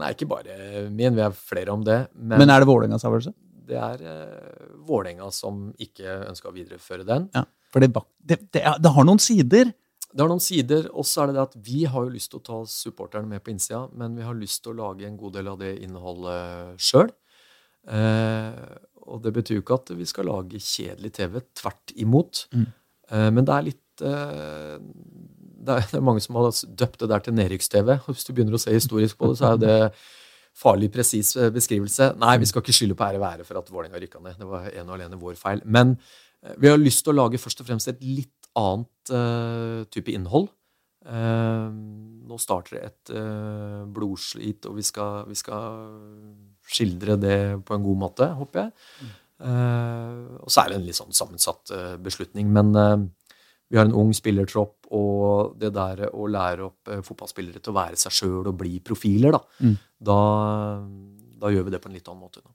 [0.00, 0.56] Nei, ikke bare
[0.90, 2.00] min, vi er flere om det.
[2.18, 3.36] Men, Men er det Vålerengas avgjørelse?
[3.66, 7.24] det er uh, Vålerenga som ikke ønska å videreføre den.
[7.34, 7.42] Ja.
[7.74, 7.88] For det,
[8.22, 9.72] det, det, er- det har noen sider.
[10.16, 12.40] Det har noen sider, og så er det det at vi har jo lyst til
[12.40, 15.36] å ta supporterne med på innsida, men vi har lyst til å lage en god
[15.36, 17.12] del av det innholdet sjøl.
[17.92, 18.62] Eh,
[19.06, 22.46] og det betyr jo ikke at vi skal lage kjedelig TV, tvert imot.
[22.56, 22.66] Mm.
[23.10, 24.76] Eh, men det er litt eh,
[25.66, 27.98] det, er, det er mange som har døpt det der til nedrykks-TV.
[28.08, 29.78] Hvis du begynner å se historisk på det, så er jo det
[30.56, 32.14] farlig presis eh, beskrivelse.
[32.20, 34.38] Nei, vi skal ikke skylde på ære være for at Vålerenga rykka ned.
[34.40, 35.62] Det var en og alene vår feil.
[35.64, 35.96] Men
[36.42, 40.12] eh, vi har lyst til å lage først og fremst et litt annet uh, type
[40.12, 40.48] innhold.
[41.06, 41.68] Uh,
[42.26, 45.76] nå starter det et uh, blodslit, og vi skal, vi skal
[46.66, 47.38] skildre det
[47.68, 48.72] på en god måte, håper jeg.
[49.36, 51.70] Eh, og så er det en litt sånn sammensatt
[52.02, 52.48] beslutning.
[52.50, 52.72] Men
[53.70, 58.00] vi har en ung spillertropp, og det der å lære opp fotballspillere til å være
[58.00, 59.76] seg sjøl og bli profiler, da, Mm.
[60.08, 60.18] da,
[61.44, 62.42] da gjør vi det på en litt annen måte.
[62.42, 62.50] Da.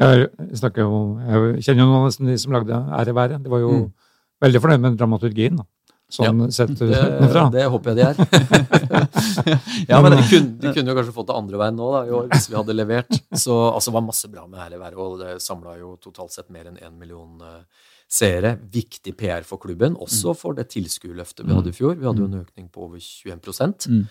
[0.00, 0.30] Jeg,
[0.62, 3.42] snakker jo, jeg kjenner jo noen av de som lagde Ære være.
[3.42, 3.90] Det var jo Mm.
[4.44, 5.60] Veldig fornøyd med dramaturgien.
[5.60, 5.68] da.
[6.10, 7.44] Sånn sett Det, utenfra.
[7.54, 8.16] det håper jeg de er.
[9.90, 12.14] Ja, men de, kunne, de kunne jo kanskje fått det andre veien nå da, i
[12.18, 13.14] år, hvis vi hadde levert.
[13.30, 16.50] Så altså, det var masse bra med Ære være, og det samla jo totalt sett
[16.50, 18.56] mer enn én million uh, seere.
[18.74, 21.94] Viktig PR for klubben, også for det tilskuerløftet vi hadde i fjor.
[22.00, 24.04] Vi hadde jo en økning på over 21 Mm.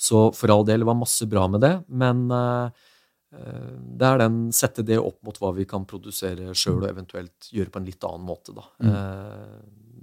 [0.00, 2.89] Så for all del var masse bra med det, men eh, eh,
[3.30, 7.70] det er den sette det opp mot hva vi kan produsere sjøl, og eventuelt gjøre
[7.70, 8.66] på en litt annen måte, da.
[8.82, 8.94] Mm.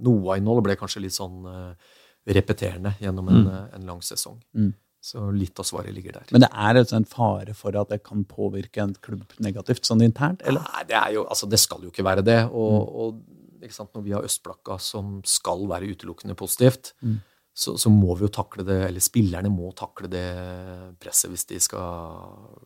[0.06, 1.96] noe av innholdet ble kanskje litt sånn eh,
[2.38, 3.72] repeterende gjennom en, mm.
[3.76, 4.38] en lang sesong.
[4.56, 4.72] Mm.
[5.00, 6.30] Så litt av svaret ligger der.
[6.34, 10.42] Men det er en fare for at det kan påvirke en klubb negativt, sånn internt?
[10.42, 10.64] eller?
[10.72, 12.40] Nei, det, er jo, altså, det skal jo ikke være det.
[12.50, 17.20] Og, og ikke sant, når vi har Østblakka som skal være utelukkende positivt, Mm.
[17.54, 20.26] så, så må vi jo takle det, eller spillerne må takle det
[21.02, 22.58] presset hvis de skal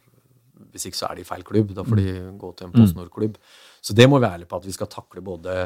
[0.71, 1.73] Hvis ikke så er de i feil klubb.
[1.77, 3.37] Da får de gå til en PostNord-klubb.
[3.83, 5.57] Så det må vi være ærlige på, at vi skal takle både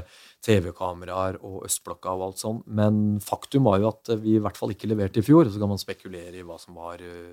[0.47, 2.62] TV-kameraer og Østblokka og alt sånn.
[2.78, 5.51] Men faktum var jo at vi i hvert fall ikke leverte i fjor.
[5.53, 7.32] Så kan man spekulere i hva som var uh,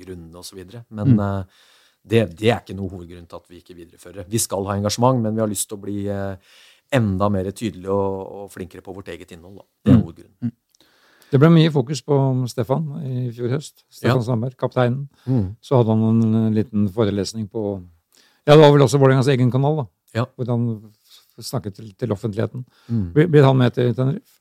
[0.00, 0.62] grunnene osv.
[0.88, 1.54] Men mm.
[2.02, 4.30] det, det er ikke noe hovedgrunn til at vi ikke viderefører.
[4.30, 6.54] Vi skal ha engasjement, men vi har lyst til å bli eh,
[6.94, 9.60] enda mer tydelige og, og flinkere på vårt eget innhold.
[9.60, 9.68] Da.
[9.84, 10.54] Det er hovedgrunnen.
[11.34, 12.16] Det ble mye fokus på
[12.46, 13.82] Stefan i fjor høst.
[13.90, 14.26] Stefan Ja.
[14.28, 15.08] Sandberg, kapteinen.
[15.26, 15.56] Mm.
[15.58, 17.82] Så hadde han en eh, liten forelesning på
[18.46, 19.84] Ja, det var vel også Vålerengas egen kanal, da.
[20.14, 20.24] Ja.
[20.36, 20.92] Hvor han
[21.40, 22.62] snakket til, til offentligheten.
[22.86, 23.12] Mm.
[23.16, 24.38] Blir, han med til Tenerife?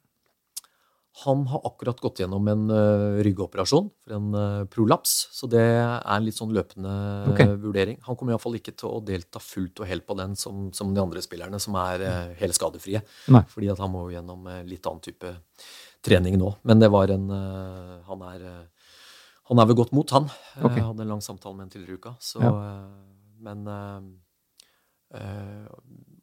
[1.23, 6.01] Han har akkurat gått gjennom en uh, ryggoperasjon for en uh, prolaps, så det er
[6.01, 6.93] en litt sånn løpende
[7.31, 7.53] okay.
[7.61, 7.99] vurdering.
[8.05, 11.01] Han kommer iallfall ikke til å delta fullt og helt på den som, som de
[11.01, 13.01] andre spillerne, som er uh, hele skadefrie.
[13.33, 13.43] Nei.
[13.49, 15.33] Fordi at han må gjennom litt annen type
[16.03, 16.53] trening nå.
[16.67, 18.63] Men det var en eh, Han er eh,
[19.49, 20.29] han er ved godt mot, han.
[20.55, 20.79] Okay.
[20.79, 22.13] Jeg hadde en lang samtale med en tidligere i uka.
[22.23, 22.51] Så, Ja.
[22.63, 22.91] eh,
[23.43, 25.67] men eh, eh,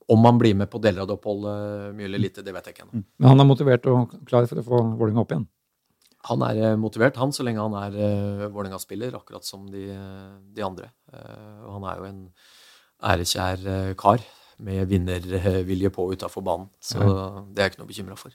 [0.08, 2.74] om han blir med på deler av det oppholdet, mye eller lite, det vet jeg
[2.74, 3.04] ikke ennå.
[3.18, 5.46] Men han er motivert og klar for å få Vålerenga opp igjen.
[6.28, 9.86] Han er eh, motivert, han, så lenge han er uh, Vålerenga-spiller, akkurat som de,
[10.56, 10.90] de andre.
[11.12, 12.20] Eh, og han er jo en
[13.12, 14.24] ærekjær eh, kar
[14.60, 16.68] med vinnervilje på utafor banen.
[16.80, 18.34] Så det er jeg ikke noe bekymra for.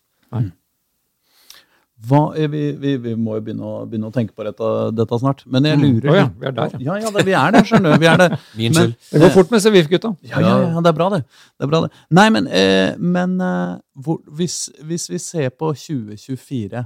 [1.96, 5.20] Hva, eh, vi, vi, vi må jo begynne å, begynne å tenke på dette, dette
[5.22, 5.46] snart.
[5.48, 6.82] Men jeg lurer Å ja, vi er der, ja.
[6.90, 6.98] ja.
[7.06, 8.08] Ja, det, vi er der, skjønner du.
[8.12, 8.36] Er.
[8.60, 8.96] Min Men- skyld.
[9.14, 10.12] Det går fort med Sevif-gutta.
[10.28, 11.22] Ja, ja, ja, det er bra, det.
[11.56, 12.04] det, er bra, det.
[12.20, 16.84] Nei, men, eh, men eh, hvor, hvis, hvis vi ser på 2024,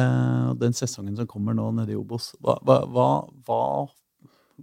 [0.00, 3.10] eh, den sesongen som kommer nå nede i Obos, hva, hva, hva,
[3.44, 3.60] hva,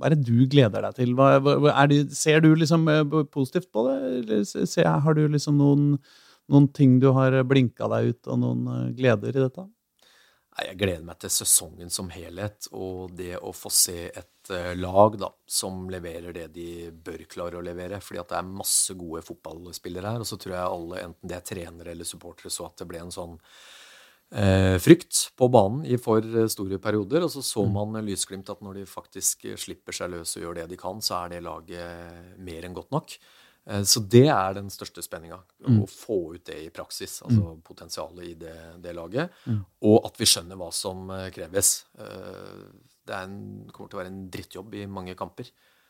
[0.06, 1.14] er det du gleder deg til?
[1.20, 4.00] Er det, ser du liksom eh, positivt på det?
[4.24, 5.94] Eller ser, har du liksom noen,
[6.50, 9.68] noen ting du har blinka deg ut, og noen eh, gleder i dette?
[10.60, 15.16] Jeg gleder meg til sesongen som helhet, og det å få se et eh, lag
[15.22, 18.02] da, som leverer det de bør klare å levere.
[18.04, 20.24] fordi at det er masse gode fotballspillere her.
[20.24, 23.04] Og så tror jeg alle, enten det er trenere eller supportere, så at det ble
[23.06, 23.38] en sånn
[24.36, 27.24] eh, frykt på banen i for eh, store perioder.
[27.28, 30.62] Og så så man eh, lysglimt at når de faktisk slipper seg løs og gjør
[30.62, 33.20] det de kan, så er det laget mer enn godt nok.
[33.68, 35.39] Eh, Så det er den største spenninga.
[35.84, 37.22] Å få ut det i praksis.
[37.24, 39.30] Altså potensialet i det, det laget.
[39.82, 41.86] Og at vi skjønner hva som eh, kreves.
[41.99, 42.64] Eh,
[43.10, 45.47] Det er en, kommer til å være en drittjobb i mange kamper.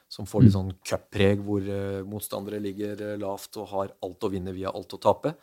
[0.10, 1.62] Som får litt sånn cuppreg hvor
[2.08, 5.36] motstandere ligger lavt og har alt å vinne via alt å tape.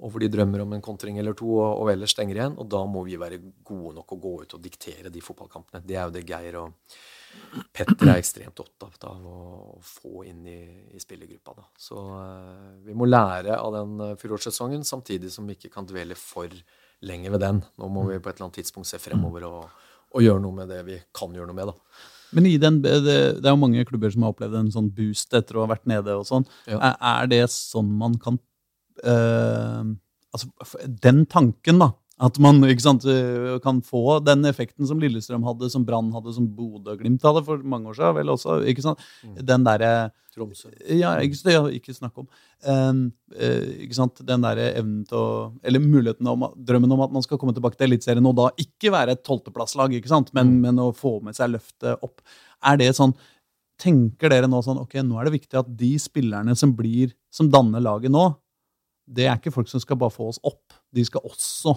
[0.00, 2.54] Og hvor de drømmer om en kontring eller to og, og ellers stenger igjen.
[2.56, 5.82] Og da må vi være gode nok å gå ut og diktere de fotballkampene.
[5.84, 6.72] Det er jo det Geir og
[7.72, 10.58] Petter er ekstremt opptatt av å få inn i,
[10.94, 11.54] i spillergruppa.
[11.56, 11.66] Da.
[11.80, 16.16] Så eh, vi må lære av den eh, fjorårssesongen, samtidig som vi ikke kan dvele
[16.18, 16.52] for
[17.08, 17.62] lenge ved den.
[17.80, 19.82] Nå må vi på et eller annet tidspunkt se fremover og,
[20.14, 21.72] og gjøre noe med det vi kan gjøre noe med.
[21.72, 22.06] da.
[22.36, 25.32] Men i den, det, det er jo mange klubber som har opplevd en sånn boost
[25.36, 26.18] etter å ha vært nede.
[26.18, 26.44] og sånn.
[26.68, 26.80] Ja.
[26.90, 28.36] Er, er det sånn man kan
[29.04, 29.94] eh,
[30.34, 30.50] altså,
[31.06, 31.92] Den tanken, da.
[32.18, 36.48] At man sant, øh, kan få den effekten som Lillestrøm hadde, som Brann hadde, som
[36.50, 38.14] Bodø-Glimt hadde for mange år siden.
[38.14, 38.98] vel også, ikke sant?
[39.38, 40.70] Den derre Tromsø.
[40.94, 42.26] Ja, ikke, ja, ikke snakk om.
[42.62, 43.00] Um,
[43.34, 44.20] eh, ikke sant?
[44.26, 45.28] Den der evnen til å
[45.62, 48.92] Eller muligheten om drømmen om at man skal komme tilbake til Eliteserien og da ikke
[48.94, 50.32] være et tolvteplasslag, ikke sant?
[50.36, 52.22] Men, men å få med seg løftet opp.
[52.62, 53.16] Er det sånn
[53.78, 57.46] Tenker dere nå sånn Ok, nå er det viktig at de spillerne som blir Som
[57.52, 58.24] danner laget nå,
[59.06, 60.74] det er ikke folk som skal bare få oss opp.
[60.92, 61.76] De skal også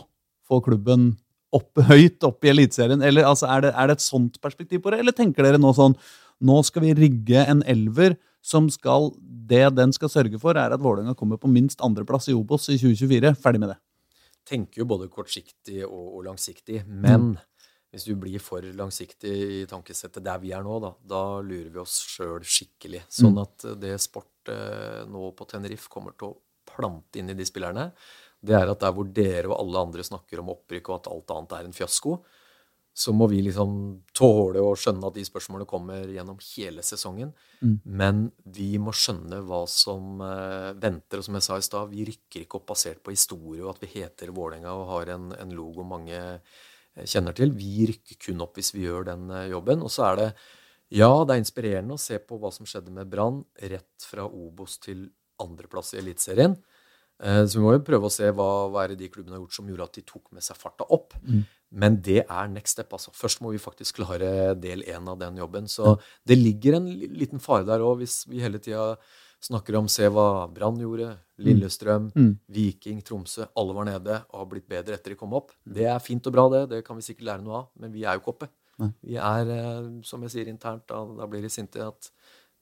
[0.51, 1.13] få klubben
[1.55, 3.03] opp høyt opp i Eliteserien.
[3.05, 5.73] Eller altså, er, det, er det et sånt perspektiv på det, eller tenker dere nå
[5.77, 5.97] sånn
[6.41, 10.81] Nå skal vi rigge en elver som skal Det den skal sørge for, er at
[10.81, 13.35] Vålerenga kommer på minst andreplass i Obos i 2024.
[13.37, 13.77] Ferdig med det.
[14.49, 17.35] tenker jo både kortsiktig og, og langsiktig, men
[17.91, 21.81] hvis du blir for langsiktig i tankesettet der vi er nå, da, da lurer vi
[21.83, 23.03] oss sjøl skikkelig.
[23.11, 26.37] Sånn at det sport eh, nå på Tenerife kommer til å
[26.71, 27.89] plante inn i de spillerne,
[28.41, 31.33] det er at der hvor dere og alle andre snakker om opprykk og at alt
[31.35, 32.15] annet er en fiasko,
[32.93, 33.73] så må vi liksom
[34.17, 37.29] tåle å skjønne at de spørsmålene kommer gjennom hele sesongen.
[37.87, 41.21] Men vi må skjønne hva som eh, venter.
[41.21, 43.85] Og som jeg sa i stad, vi rykker ikke opp basert på historie og at
[43.85, 47.55] vi heter Vålerenga og har en, en logo mange eh, kjenner til.
[47.55, 49.87] Vi rykker kun opp hvis vi gjør den eh, jobben.
[49.87, 50.29] Og så er det
[50.91, 53.39] ja, det er inspirerende å se på hva som skjedde med Brann
[53.71, 55.05] rett fra Obos til
[55.39, 56.57] andreplass i Eliteserien.
[57.21, 59.43] Eh, Så vi må jo prøve å se hva, hva er det de klubbene har
[59.43, 61.13] gjort som gjorde at de tok med seg farta opp.
[61.71, 62.89] Men det er next step.
[62.91, 63.11] altså.
[63.13, 65.67] Først må vi faktisk klare del én av den jobben.
[65.67, 68.97] Så det ligger en liten fare der òg, hvis vi hele tida
[69.41, 72.37] snakker om se hva Brann gjorde, Lillestrøm, Mm.
[72.49, 73.47] Viking, Tromsø.
[73.57, 75.51] Alle var nede og har blitt bedre etter de kom opp.
[75.65, 76.69] Det er fint og bra, det.
[76.69, 77.67] Det kan vi sikkert lære noe av.
[77.79, 78.49] Men vi er jo ikke oppe.
[79.03, 82.09] Vi er, eh, som jeg sier internt, da, da blir de sinte, at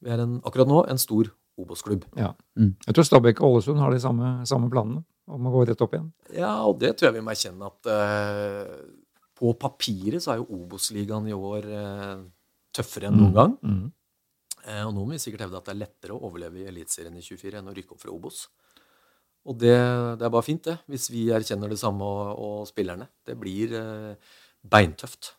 [0.01, 2.05] vi er en, akkurat nå en stor Obos-klubb.
[2.17, 2.33] Ja.
[2.59, 2.73] Mm.
[2.85, 5.93] Jeg tror Stabæk og Ålesund har de samme, samme planene om å gå rett opp
[5.95, 6.09] igjen.
[6.33, 8.75] Ja, og det tror jeg vi må erkjenne at eh,
[9.39, 12.15] på papiret så er jo Obos-ligaen i år eh,
[12.75, 13.57] tøffere enn noen gang.
[13.61, 13.83] Mm.
[14.65, 17.19] Eh, og nå må vi sikkert hevde at det er lettere å overleve i Eliteserien
[17.19, 18.47] i 24 enn å rykke opp fra Obos.
[19.49, 19.77] Og det,
[20.19, 23.07] det er bare fint, det, hvis vi erkjenner det samme og, og spillerne.
[23.25, 23.71] Det blir
[24.67, 25.31] beintøft.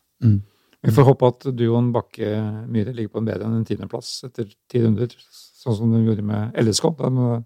[0.81, 2.31] Vi får håpe at duoen Bakke
[2.71, 5.13] Myhre ligger på en bedre enn en tiendeplass etter ti runder,
[5.61, 6.89] sånn som de gjorde med LSK.
[6.97, 7.43] De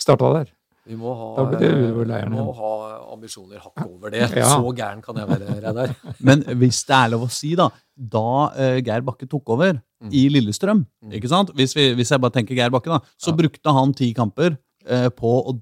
[0.00, 0.54] starta der.
[0.88, 1.82] Vi må ha, eh,
[2.24, 2.70] vi må ha
[3.12, 4.22] ambisjoner hakk over det.
[4.32, 4.46] Ja.
[4.54, 5.92] Så gæren kan jeg være, Reidar.
[6.24, 8.22] Men hvis det er lov å si, da Da
[8.56, 9.82] eh, Geir Bakke tok over
[10.14, 11.50] i Lillestrøm ikke sant?
[11.58, 14.54] Hvis, vi, hvis jeg bare tenker Geir Bakke, da så brukte han ti kamper
[14.86, 15.56] eh, på å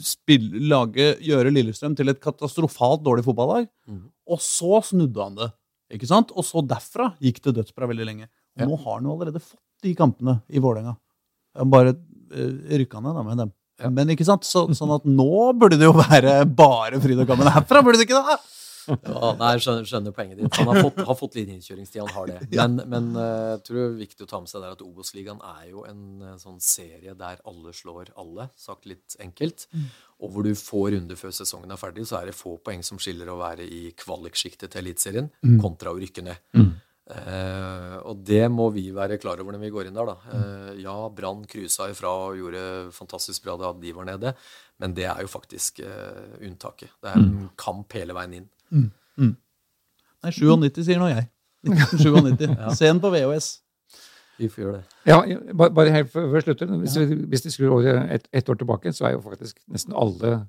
[0.00, 3.68] spille, lage, gjøre Lillestrøm til et katastrofalt dårlig fotballag.
[3.88, 4.06] Mm.
[4.30, 5.50] Og så snudde han det.
[5.96, 6.32] ikke sant?
[6.36, 8.28] Og så derfra gikk det dødsbra veldig lenge.
[8.56, 8.66] Og Ja.
[8.70, 10.96] nå har han jo allerede fått de kampene i Vålerenga.
[11.54, 13.56] Bare uh, rykka ned da med dem.
[13.96, 14.44] Men ikke sant?
[14.44, 18.08] Så, sånn at nå burde det jo være bare fryd og gammen herfra, burde det
[18.08, 18.40] ikke det?
[18.90, 20.56] Ja, nei, skjønner, skjønner poenget ditt.
[20.58, 22.38] Han har fått, har fått litt innkjøringstid, han har det.
[22.60, 25.40] Men, men eh, jeg tror det er viktig å ta med seg der at Obos-ligaen
[25.46, 29.66] er jo en eh, sånn serie der alle slår alle, sagt litt enkelt.
[30.20, 33.00] Og hvor du får runder før sesongen er ferdig, så er det få poeng som
[33.00, 35.30] skiller å være i kvaliksjiktet til Eliteserien
[35.62, 36.42] kontra å rykke ned.
[37.10, 40.12] Eh, og det må vi være klar over når vi går inn der.
[40.12, 40.36] da.
[40.36, 42.62] Eh, ja, Brann cruisa ifra og gjorde
[42.96, 44.34] fantastisk bra da de var nede,
[44.80, 46.92] men det er jo faktisk eh, unntaket.
[47.02, 48.48] Det er en kamp hele veien inn.
[50.20, 51.26] Nei, 97 sier nå jeg.
[51.66, 52.54] 1997.
[52.78, 53.50] Se den på VHS.
[54.40, 54.98] Vi får gjøre det.
[55.10, 55.18] Ja,
[55.52, 56.70] bare, bare helt før vi slutter.
[56.80, 59.96] Hvis, vi, hvis de skrur året ett et år tilbake, så er jo faktisk nesten
[59.96, 60.46] alle,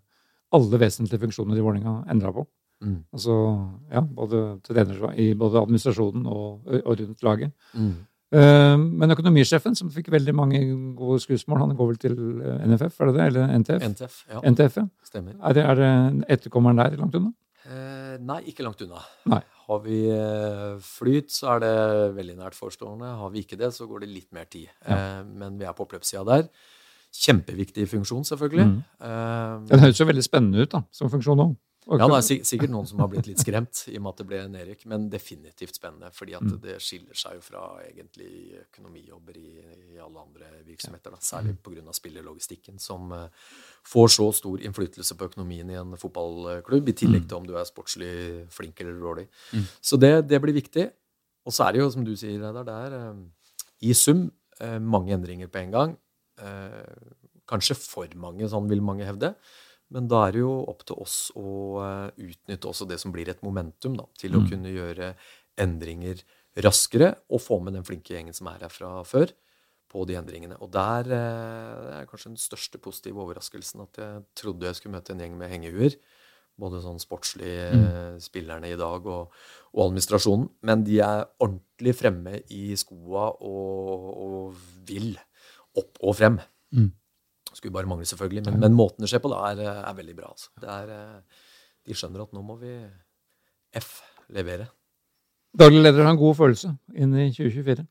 [0.55, 2.45] alle vesentlige funksjoner i Vålerenga endra på.
[2.81, 3.01] Mm.
[3.13, 3.35] Altså,
[3.91, 7.51] ja, både, trener, i både administrasjonen og, og rundt laget.
[7.73, 7.91] Mm.
[8.31, 10.61] Uh, Men økonomisjefen, som fikk veldig mange
[10.95, 13.25] gode skussmål, han går vel til eh, NFF, er det det?
[13.27, 13.87] Eller NTF?
[13.91, 14.43] NTF, ja.
[14.51, 14.85] NTF, ja.
[15.03, 15.35] Stemmer.
[15.43, 15.89] Er det, er det
[16.37, 17.33] etterkommeren der langt unna?
[17.67, 19.01] Eh, nei, ikke langt unna.
[19.29, 19.41] Nei.
[19.67, 21.73] Har vi eh, flyt, så er det
[22.17, 23.11] veldig nært forestående.
[23.19, 24.71] Har vi ikke det, så går det litt mer tid.
[24.87, 26.47] Eh, men vi er på oppløpssida der.
[27.11, 28.65] Kjempeviktig funksjon, selvfølgelig.
[28.71, 28.79] Mm.
[29.03, 31.53] Eh, Den høres jo veldig spennende ut da, som funksjon òg.
[31.99, 34.21] Ja, det er sik- sikkert noen som har blitt litt skremt i og med at
[34.21, 36.11] det ble Erik, men definitivt spennende.
[36.15, 39.51] fordi at det skiller seg jo fra egentlig økonomijobber i,
[39.95, 41.11] i alle andre virksomheter.
[41.11, 41.91] Da, særlig pga.
[41.93, 43.27] spillerlogistikken, som eh,
[43.83, 47.65] får så stor innflytelse på økonomien i en fotballklubb, i tillegg til om du er
[47.67, 49.27] sportslig flink eller dårlig.
[49.81, 50.89] Så det, det blir viktig.
[51.45, 53.25] Og så er det jo, som du sier, Reidar, det er eh,
[53.89, 54.29] i sum
[54.59, 55.97] eh, mange endringer på en gang.
[57.51, 59.35] Kanskje for mange, sånn vil mange hevde.
[59.91, 61.51] Men da er det jo opp til oss å
[61.83, 65.13] eh, utnytte også det som blir et momentum, da, til å kunne gjøre
[65.59, 66.23] endringer
[66.63, 69.33] raskere og få med den flinke gjengen som er her fra før,
[69.91, 70.55] på de endringene.
[70.63, 75.15] Og der eh, er kanskje den største positive overraskelsen at jeg trodde jeg skulle møte
[75.15, 75.97] en gjeng med hengehuer.
[76.61, 78.17] Både sånn sportslig mm.
[78.21, 79.35] spillerne i dag og,
[79.71, 80.49] og administrasjonen.
[80.67, 85.15] Men de er ordentlig fremme i skoa og, og vil
[85.79, 86.37] opp og frem.
[86.75, 86.91] Mm.
[87.53, 88.45] Skulle bare mangle, selvfølgelig.
[88.47, 90.31] Men, men måten det skjer på, da, er, er veldig bra.
[90.31, 90.51] Altså.
[90.63, 91.47] Er, eh,
[91.87, 92.75] de skjønner at nå må vi
[93.79, 93.97] F
[94.31, 94.69] levere.
[95.59, 97.83] Daglig leder har en god følelse inn i 2024.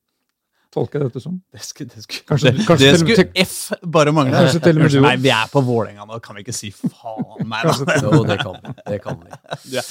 [0.71, 1.35] Tolker jeg dette som.
[1.51, 3.55] Det skulle, det skulle, Kanskje- det, kanskje det til skulle F
[3.91, 4.39] bare mangle.
[4.39, 6.71] Kanskje til og med du Nei, vi er på Vålerenga nå, kan vi ikke si
[6.71, 7.97] faen meg, da.
[8.05, 8.75] Jo, det kan vi.
[8.87, 9.31] Det kan vi.
[9.71, 9.89] Du er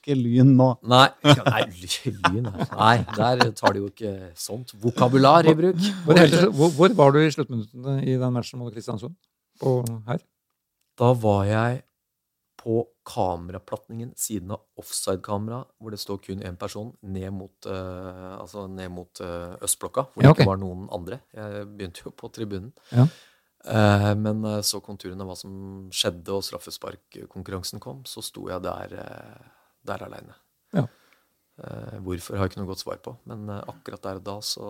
[0.00, 0.68] ikke lyn nå.
[0.88, 5.82] Nei, nei, lyn Nei, der tar de jo ikke sånt vokabular i bruk.
[6.06, 6.22] Hvor,
[6.56, 9.12] hvor, hvor var du i sluttminuttene i den matchen mot Kristiansund?
[9.60, 10.22] På her?
[10.96, 11.82] Da var jeg
[12.60, 18.66] på kameraplatningen siden av offside-kamera, hvor det står kun én person, ned mot, uh, altså
[18.68, 21.22] ned mot uh, østblokka, hvor Ja, det ikke var noen andre.
[21.36, 22.72] Jeg begynte jo på tribunen.
[22.92, 23.06] Ja.
[23.64, 25.54] Uh, men så konturene av hva som
[25.92, 28.96] skjedde, og straffesparkkonkurransen kom, så sto jeg der,
[29.88, 30.36] der aleine.
[30.76, 30.84] Ja.
[32.00, 34.68] Hvorfor har jeg ikke noe godt svar på, men akkurat der og da så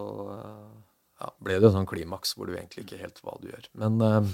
[1.21, 3.67] ja, ble det en sånn klimaks hvor du egentlig ikke helt hva du gjør.
[3.83, 4.31] Men uh,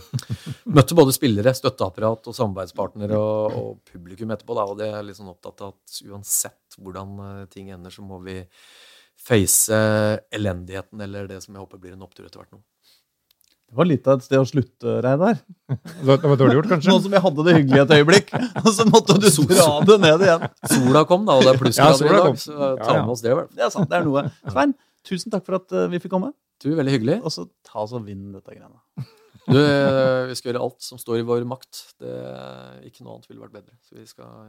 [0.77, 4.55] møtte både spillere, støtteapparat og samarbeidspartnere og, og publikum etterpå.
[4.59, 8.05] Da, og det er litt sånn opptatt av at uansett hvordan eh, ting ender, så
[8.05, 8.39] må vi
[9.27, 9.77] face
[10.35, 12.61] elendigheten, eller det som jeg håper blir en opptur etter hvert nå.
[13.67, 15.41] Det var litt av et sted å slutte, Reidar.
[15.67, 16.93] Det var, dårlig gjort, kanskje?
[16.93, 18.31] Nå som jeg hadde det hyggelig et øyeblikk,
[18.63, 20.45] og så måtte du dra det ned igjen.
[20.71, 22.43] Sola kom, da, og det er plussgrader ja, i dag, kom.
[22.45, 23.01] så ta ja.
[23.01, 23.35] med oss det.
[23.35, 23.49] vel.
[23.57, 24.29] Det er sant, det er noe.
[24.47, 24.77] Svein,
[25.09, 26.31] tusen takk for at eh, vi fikk komme.
[26.63, 27.19] Du, veldig hyggelig.
[27.23, 28.81] Og så ta oss og vinn dette greiene.
[29.47, 31.85] Du, eh, vi skal gjøre alt som står i vår makt.
[32.03, 32.15] Det,
[32.89, 33.77] ikke noe annet ville vært bedre.
[33.87, 34.49] Så vi skal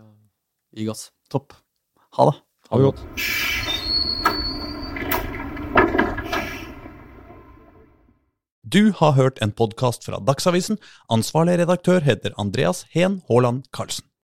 [0.74, 1.12] gi gass.
[1.30, 1.54] Topp.
[2.18, 2.34] Ha det.
[2.72, 3.06] Ha det godt.
[8.66, 10.82] Du har hørt en podkast fra Dagsavisen.
[11.14, 14.07] Ansvarlig redaktør heter Andreas Heen Haaland Karlsen.